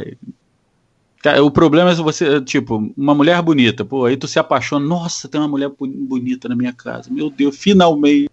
O 1.42 1.50
problema 1.50 1.90
é 1.90 1.94
você, 1.94 2.38
tipo, 2.42 2.92
uma 2.94 3.14
mulher 3.14 3.40
bonita, 3.40 3.82
pô, 3.82 4.04
aí 4.04 4.14
tu 4.14 4.28
se 4.28 4.38
apaixona, 4.38 4.84
nossa, 4.84 5.26
tem 5.26 5.40
uma 5.40 5.48
mulher 5.48 5.70
bonita 5.80 6.50
na 6.50 6.54
minha 6.54 6.72
casa, 6.74 7.10
meu 7.10 7.30
Deus, 7.30 7.56
finalmente. 7.56 8.28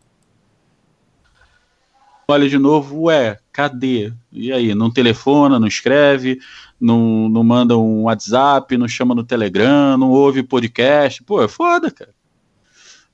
Olha 2.27 2.49
de 2.49 2.57
novo, 2.57 3.03
ué, 3.03 3.39
cadê? 3.53 4.11
E 4.29 4.51
aí, 4.51 4.75
não 4.75 4.91
telefona, 4.91 5.57
não 5.57 5.67
escreve, 5.67 6.37
não, 6.77 7.29
não 7.29 7.41
manda 7.41 7.77
um 7.77 8.03
WhatsApp, 8.03 8.77
não 8.77 8.89
chama 8.89 9.15
no 9.15 9.23
Telegram, 9.23 9.97
não 9.97 10.11
ouve 10.11 10.43
podcast, 10.43 11.23
pô, 11.23 11.41
é 11.41 11.47
foda, 11.47 11.89
cara. 11.89 12.13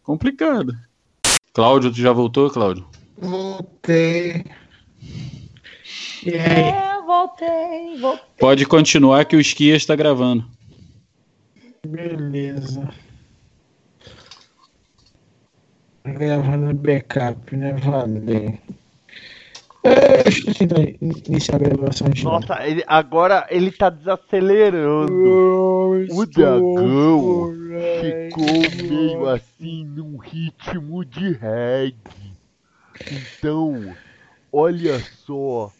Complicado. 0.01 0.75
Cláudio, 1.53 1.91
tu 1.91 1.99
já 1.99 2.11
voltou, 2.11 2.49
Cláudio? 2.49 2.87
Voltei. 3.15 4.43
É, 6.25 7.01
voltei, 7.01 7.97
voltei. 7.99 8.25
Pode 8.39 8.65
continuar 8.65 9.25
que 9.25 9.35
o 9.35 9.39
Esquia 9.41 9.75
está 9.75 9.95
gravando. 9.95 10.45
Beleza. 11.85 12.87
Gravando 16.05 16.73
backup, 16.73 17.55
né? 17.55 17.73
Valeu. 17.73 18.57
É, 19.83 20.21
Eu 20.21 20.29
esqueci 20.29 20.65
de 20.67 20.95
iniciar 21.27 21.55
a 21.55 21.59
gravação 21.59 22.07
de. 22.09 22.23
Nossa, 22.23 22.67
ele- 22.67 22.83
agora 22.85 23.47
ele 23.49 23.71
tá 23.71 23.89
desacelerando. 23.89 25.13
O 26.11 26.25
dragão 26.27 27.49
ficou 28.01 28.61
meio 28.71 29.27
assim 29.27 29.85
num 29.85 30.17
ritmo 30.17 31.03
de 31.03 31.31
reggae. 31.33 31.95
Então, 33.09 33.95
olha 34.51 34.99
só. 34.99 35.71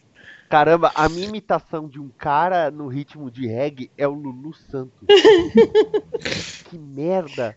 Caramba, 0.52 0.92
a 0.94 1.08
minha 1.08 1.28
imitação 1.28 1.88
de 1.88 1.98
um 1.98 2.10
cara 2.10 2.70
no 2.70 2.86
ritmo 2.86 3.30
de 3.30 3.46
reggae 3.46 3.90
é 3.96 4.06
o 4.06 4.12
Lulu 4.12 4.52
Santos. 4.52 5.08
que 6.68 6.76
merda. 6.76 7.56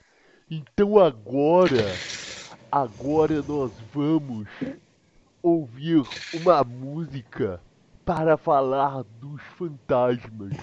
Então 0.50 0.98
agora, 0.98 1.94
agora 2.72 3.44
nós 3.44 3.74
vamos 3.92 4.48
ouvir 5.44 6.06
uma 6.34 6.64
música 6.64 7.62
para 8.06 8.38
falar 8.38 9.04
dos 9.04 9.42
fantasmas. 9.58 10.56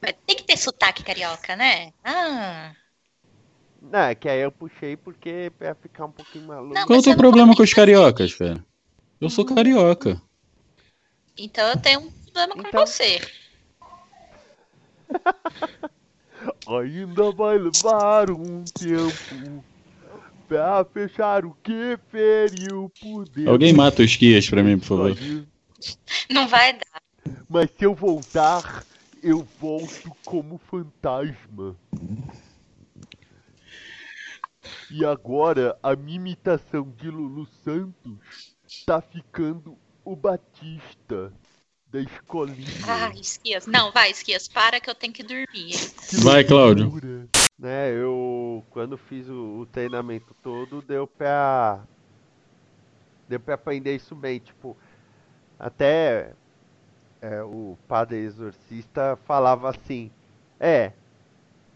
Mas 0.00 0.14
tem 0.26 0.36
que 0.36 0.44
ter 0.44 0.56
sotaque 0.56 1.04
carioca, 1.04 1.54
né? 1.54 1.92
Ah. 2.02 2.72
Não, 3.82 3.98
é 3.98 4.14
que 4.14 4.26
aí 4.26 4.40
eu 4.40 4.50
puxei 4.50 4.96
porque 4.96 5.52
pra 5.58 5.74
ficar 5.74 6.06
um 6.06 6.12
pouquinho 6.12 6.46
maluco. 6.46 6.72
Não, 6.72 6.86
Qual 6.86 6.96
é 6.96 7.00
o 7.00 7.04
teu 7.04 7.14
problema 7.14 7.54
com 7.54 7.62
os 7.62 7.74
cariocas, 7.74 8.32
cara? 8.32 8.64
Eu 9.20 9.28
sou 9.28 9.44
carioca. 9.44 10.18
Então 11.36 11.68
eu 11.68 11.76
tenho 11.80 12.00
um 12.00 12.10
problema 12.10 12.54
com 12.54 12.68
Então- 12.68 12.86
você. 12.86 13.20
Ainda 16.68 17.30
vai 17.32 17.58
levar 17.58 18.30
um 18.30 18.64
tempo 18.64 19.64
pra 20.48 20.84
fechar 20.84 21.44
o 21.44 21.52
que 21.62 21.98
feriu 22.10 22.90
por 23.00 23.28
dentro. 23.28 23.50
Alguém 23.52 23.72
mata 23.72 24.02
o 24.02 24.04
Esquias 24.04 24.48
pra 24.48 24.62
mim, 24.62 24.78
por 24.78 24.86
favor. 24.86 25.16
Não 26.30 26.46
vai 26.48 26.72
dar. 26.74 27.02
Mas 27.48 27.70
se 27.76 27.84
eu 27.84 27.94
voltar, 27.94 28.84
eu 29.22 29.46
volto 29.60 30.10
como 30.24 30.58
fantasma. 30.58 31.76
E 34.90 35.04
agora 35.04 35.76
a 35.82 35.94
minha 35.96 36.16
imitação 36.16 36.92
de 36.96 37.08
Lulu 37.10 37.46
Santos 37.64 38.54
tá 38.84 39.00
ficando 39.00 39.76
o 40.06 40.14
Batista 40.14 41.32
da 41.88 42.00
escolinha. 42.00 42.68
Ah, 42.86 43.12
Esquias. 43.16 43.66
Não, 43.66 43.90
vai, 43.90 44.10
Esquias, 44.10 44.46
para 44.46 44.80
que 44.80 44.88
eu 44.88 44.94
tenho 44.94 45.12
que 45.12 45.24
dormir. 45.24 45.74
Vai, 46.22 46.44
Cláudio. 46.44 46.92
Né, 47.58 47.90
eu 47.90 48.64
quando 48.70 48.96
fiz 48.96 49.28
o, 49.28 49.60
o 49.60 49.66
treinamento 49.66 50.34
todo, 50.42 50.80
deu 50.80 51.06
pra. 51.06 51.82
Deu 53.28 53.40
pra 53.40 53.54
aprender 53.54 53.96
isso 53.96 54.14
bem. 54.14 54.38
Tipo, 54.38 54.76
até 55.58 56.34
é, 57.20 57.42
o 57.42 57.76
padre 57.88 58.18
exorcista 58.18 59.18
falava 59.24 59.70
assim: 59.70 60.10
É, 60.60 60.92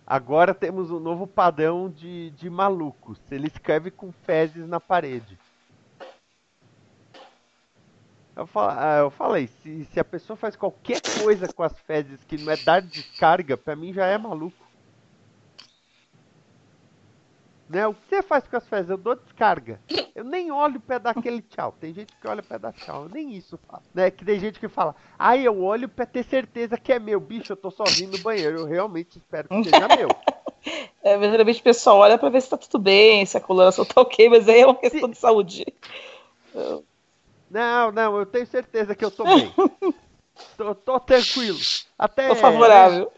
agora 0.06 0.54
temos 0.54 0.90
um 0.92 1.00
novo 1.00 1.26
padrão 1.26 1.90
de, 1.90 2.30
de 2.32 2.48
malucos. 2.48 3.18
Ele 3.30 3.48
escreve 3.48 3.90
com 3.90 4.12
fezes 4.12 4.68
na 4.68 4.78
parede. 4.78 5.36
Eu, 8.40 8.48
ah, 8.54 9.00
eu 9.00 9.10
falei, 9.10 9.48
se, 9.48 9.84
se 9.84 10.00
a 10.00 10.04
pessoa 10.04 10.34
faz 10.34 10.56
qualquer 10.56 11.02
coisa 11.22 11.46
com 11.52 11.62
as 11.62 11.78
fezes 11.80 12.24
que 12.24 12.38
não 12.38 12.50
é 12.50 12.56
dar 12.56 12.80
descarga, 12.80 13.54
pra 13.54 13.76
mim 13.76 13.92
já 13.92 14.06
é 14.06 14.16
maluco. 14.16 14.56
Né? 17.68 17.86
O 17.86 17.92
que 17.92 18.00
você 18.08 18.22
faz 18.22 18.48
com 18.48 18.56
as 18.56 18.66
fezes? 18.66 18.88
Eu 18.88 18.96
dou 18.96 19.14
descarga. 19.14 19.78
Eu 20.14 20.24
nem 20.24 20.50
olho 20.50 20.80
pra 20.80 20.96
dar 20.96 21.10
aquele 21.10 21.42
tchau. 21.42 21.76
Tem 21.78 21.92
gente 21.92 22.10
que 22.18 22.26
olha 22.26 22.42
pra 22.42 22.56
dar 22.56 22.72
tchau. 22.72 23.04
Eu 23.04 23.08
nem 23.10 23.34
isso 23.34 23.58
faço. 23.68 23.90
Né? 23.94 24.10
Que 24.10 24.24
tem 24.24 24.40
gente 24.40 24.58
que 24.58 24.68
fala, 24.68 24.96
ai, 25.18 25.46
eu 25.46 25.62
olho 25.62 25.88
pra 25.88 26.06
ter 26.06 26.24
certeza 26.24 26.78
que 26.78 26.94
é 26.94 26.98
meu. 26.98 27.20
Bicho, 27.20 27.52
eu 27.52 27.56
tô 27.56 27.70
sozinho 27.70 28.10
no 28.10 28.18
banheiro. 28.18 28.60
Eu 28.60 28.66
realmente 28.66 29.18
espero 29.18 29.48
que 29.48 29.64
seja 29.64 29.86
meu. 29.96 30.08
É, 31.02 31.18
geralmente 31.18 31.60
o 31.60 31.64
pessoal 31.64 31.96
olha 32.00 32.18
pra 32.18 32.28
ver 32.28 32.42
se 32.42 32.50
tá 32.50 32.58
tudo 32.58 32.78
bem, 32.78 33.24
se 33.24 33.34
a 33.34 33.40
coloração 33.40 33.82
tá 33.82 34.02
ok, 34.02 34.28
mas 34.28 34.46
aí 34.46 34.60
é 34.60 34.66
uma 34.66 34.74
questão 34.74 35.08
de 35.08 35.16
saúde. 35.16 35.64
Não, 37.50 37.90
não, 37.90 38.16
eu 38.16 38.24
tenho 38.24 38.46
certeza 38.46 38.94
que 38.94 39.04
eu 39.04 39.10
tô 39.10 39.24
bem. 39.24 39.52
tô, 40.56 40.72
tô 40.72 41.00
tranquilo. 41.00 41.58
Até. 41.98 42.28
Tô 42.28 42.36
favorável. 42.36 43.12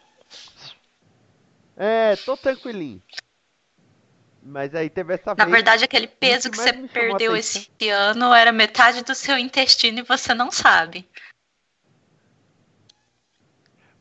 É, 1.77 2.17
tô 2.17 2.35
tranquilinho. 2.35 3.03
Mas 4.43 4.75
aí 4.75 4.89
teve 4.89 5.15
essa 5.15 5.35
Na 5.35 5.45
vez. 5.45 5.57
verdade, 5.57 5.85
aquele 5.85 6.07
peso 6.07 6.51
que 6.51 6.57
que 6.57 6.63
você 6.63 6.73
perdeu 6.89 7.37
esse 7.37 7.69
ano 7.91 8.33
era 8.33 8.51
metade 8.51 9.05
do 9.05 9.15
seu 9.15 9.37
intestino 9.39 9.99
e 9.99 10.03
você 10.03 10.35
não 10.35 10.51
sabe. 10.51 11.07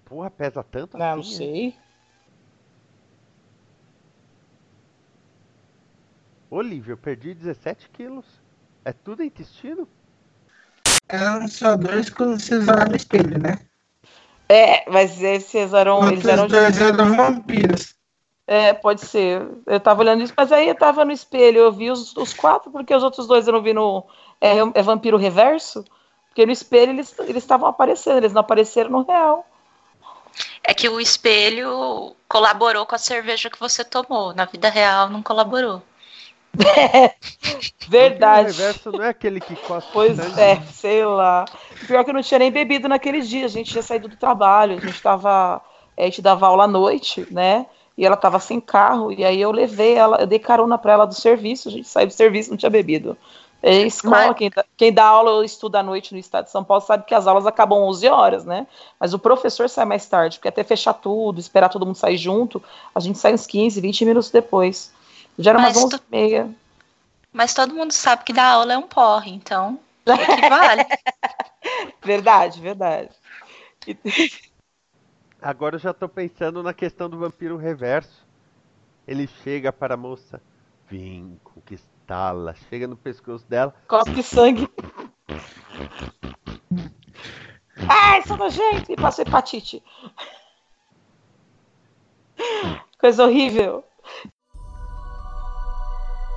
Porra, 0.06 0.32
pesa 0.32 0.64
tanto 0.64 0.98
Não, 0.98 1.16
não 1.16 1.20
assim? 1.22 1.34
é? 1.34 1.38
sei. 1.38 1.76
Olívia, 6.50 6.94
eu 6.94 6.98
perdi 6.98 7.34
17 7.34 7.90
quilos. 7.90 8.26
É 8.84 8.92
tudo 8.92 9.24
intestino? 9.24 9.88
Eram 11.12 11.48
só 11.48 11.76
dois 11.76 12.10
quando 12.10 12.40
vocês 12.40 12.68
olham 12.68 12.88
no 12.88 12.96
espelho, 12.96 13.38
né? 13.38 13.60
É, 14.48 14.90
mas 14.90 15.22
esses 15.22 15.74
eram. 15.74 16.10
Eles 16.10 16.26
eram 16.26 16.48
dois 16.48 16.80
eram 16.80 17.16
vampiros. 17.16 17.94
É, 18.48 18.74
pode 18.74 19.02
ser. 19.02 19.46
Eu 19.66 19.80
tava 19.80 20.02
olhando 20.02 20.24
isso, 20.24 20.34
mas 20.36 20.52
aí 20.52 20.70
eu 20.70 20.76
tava 20.76 21.06
no 21.06 21.12
espelho, 21.12 21.60
eu 21.60 21.72
vi 21.72 21.92
os, 21.92 22.16
os 22.16 22.34
quatro, 22.34 22.72
porque 22.72 22.94
os 22.96 23.04
outros 23.04 23.28
dois 23.28 23.46
eu 23.48 23.54
não 23.54 23.62
vi 23.62 23.74
no. 23.74 24.06
É, 24.40 24.58
é 24.74 24.82
vampiro 24.82 25.18
reverso? 25.18 25.86
Porque 26.28 26.46
no 26.46 26.52
espelho 26.52 26.92
eles 26.92 27.14
eles 27.20 27.44
estavam 27.44 27.68
aparecendo, 27.68 28.18
eles 28.18 28.34
não 28.34 28.42
apareceram 28.42 28.90
no 28.90 29.04
real. 29.04 29.46
É 30.64 30.74
que 30.74 30.88
o 30.88 31.00
espelho 31.00 32.16
colaborou 32.28 32.86
com 32.86 32.96
a 32.96 32.98
cerveja 32.98 33.50
que 33.50 33.60
você 33.60 33.84
tomou. 33.84 34.34
Na 34.34 34.46
vida 34.46 34.70
real, 34.70 35.10
não 35.10 35.22
colaborou. 35.22 35.82
Verdade. 37.88 38.50
O 38.50 38.52
reverso 38.52 38.92
não 38.92 39.04
é 39.04 39.10
aquele 39.10 39.40
que 39.40 39.56
cospe 39.56 39.90
Pois 39.94 40.18
sangue? 40.18 40.40
é, 40.40 40.62
sei 40.72 41.06
lá. 41.06 41.46
Pior 41.88 42.04
que 42.04 42.10
eu 42.10 42.14
não 42.14 42.22
tinha 42.22 42.40
nem 42.40 42.52
bebido 42.52 42.88
naqueles 42.88 43.28
dias, 43.28 43.52
a 43.52 43.56
gente 43.56 43.72
tinha 43.72 43.84
saído 43.84 44.08
do 44.08 44.16
trabalho, 44.16 44.78
a 44.78 44.80
gente 44.80 45.02
tava. 45.02 45.62
A 45.98 46.04
gente 46.04 46.22
dava 46.22 46.48
aula 46.48 46.64
à 46.64 46.68
noite, 46.68 47.28
né? 47.30 47.66
E 47.98 48.06
ela 48.06 48.16
tava 48.16 48.40
sem 48.40 48.60
carro, 48.60 49.12
e 49.12 49.24
aí 49.24 49.40
eu 49.40 49.52
levei 49.52 49.94
ela, 49.96 50.22
eu 50.22 50.26
dei 50.26 50.40
carona 50.40 50.78
pra 50.78 50.94
ela 50.94 51.06
do 51.06 51.14
serviço, 51.14 51.68
a 51.68 51.72
gente 51.72 51.88
saiu 51.88 52.08
do 52.08 52.14
serviço, 52.14 52.50
não 52.50 52.58
tinha 52.58 52.70
bebido. 52.70 53.18
É 53.62 53.82
escola, 53.82 54.30
Mas- 54.30 54.38
quem, 54.38 54.50
dá, 54.50 54.66
quem 54.76 54.92
dá 54.94 55.06
aula 55.06 55.32
ou 55.32 55.44
estuda 55.44 55.80
à 55.80 55.84
noite 55.84 56.14
no 56.14 56.20
estado 56.20 56.46
de 56.46 56.52
São 56.52 56.64
Paulo 56.64 56.82
sabe 56.82 57.06
que 57.06 57.14
as 57.14 57.28
aulas 57.28 57.46
acabam 57.46 57.78
11 57.84 58.08
horas, 58.08 58.44
né? 58.44 58.66
Mas 59.00 59.14
o 59.14 59.20
professor 59.20 59.70
sai 59.70 59.86
mais 59.86 60.06
tarde, 60.08 60.38
porque 60.40 60.48
até 60.48 60.64
fechar 60.64 60.94
tudo, 60.94 61.40
esperar 61.40 61.70
todo 61.70 61.86
mundo 61.86 61.96
sair 61.96 62.18
junto, 62.18 62.64
a 62.96 63.00
gente 63.00 63.20
sai 63.20 63.34
uns 63.36 63.46
15, 63.46 63.80
20 63.80 64.04
minutos 64.06 64.32
depois. 64.32 64.92
Já 65.38 65.52
era 65.52 65.60
umas 65.60 65.76
Mas 65.76 65.84
11 65.86 65.96
e 65.96 66.12
meia. 66.12 66.56
Mas 67.32 67.54
todo 67.54 67.74
mundo 67.74 67.92
sabe 67.92 68.24
que 68.24 68.34
dar 68.34 68.52
aula 68.52 68.74
é 68.74 68.78
um 68.78 68.88
porre, 68.88 69.32
então 69.32 69.80
equivale. 70.06 70.86
Verdade, 72.04 72.60
verdade. 72.60 73.10
E- 73.88 73.98
Agora 75.42 75.76
eu 75.76 75.80
já 75.80 75.94
tô 75.94 76.08
pensando 76.08 76.62
na 76.62 76.74
questão 76.74 77.10
do 77.10 77.18
vampiro 77.18 77.58
reverso. 77.58 78.26
Ele 79.08 79.28
chega 79.44 79.72
para 79.74 79.96
a 79.96 79.98
moça, 79.98 80.42
vim 80.88 81.40
conquistá-la. 81.44 82.54
Chega 82.70 82.88
no 82.88 82.96
pescoço 82.96 83.46
dela. 83.48 83.74
Cospe 83.88 84.22
sangue. 84.22 84.70
Ai, 87.90 88.22
sou 88.24 88.38
nojento! 88.38 88.92
E 88.92 88.96
passou 88.96 89.24
hepatite. 89.26 89.84
Coisa 93.00 93.26
horrível. 93.26 93.84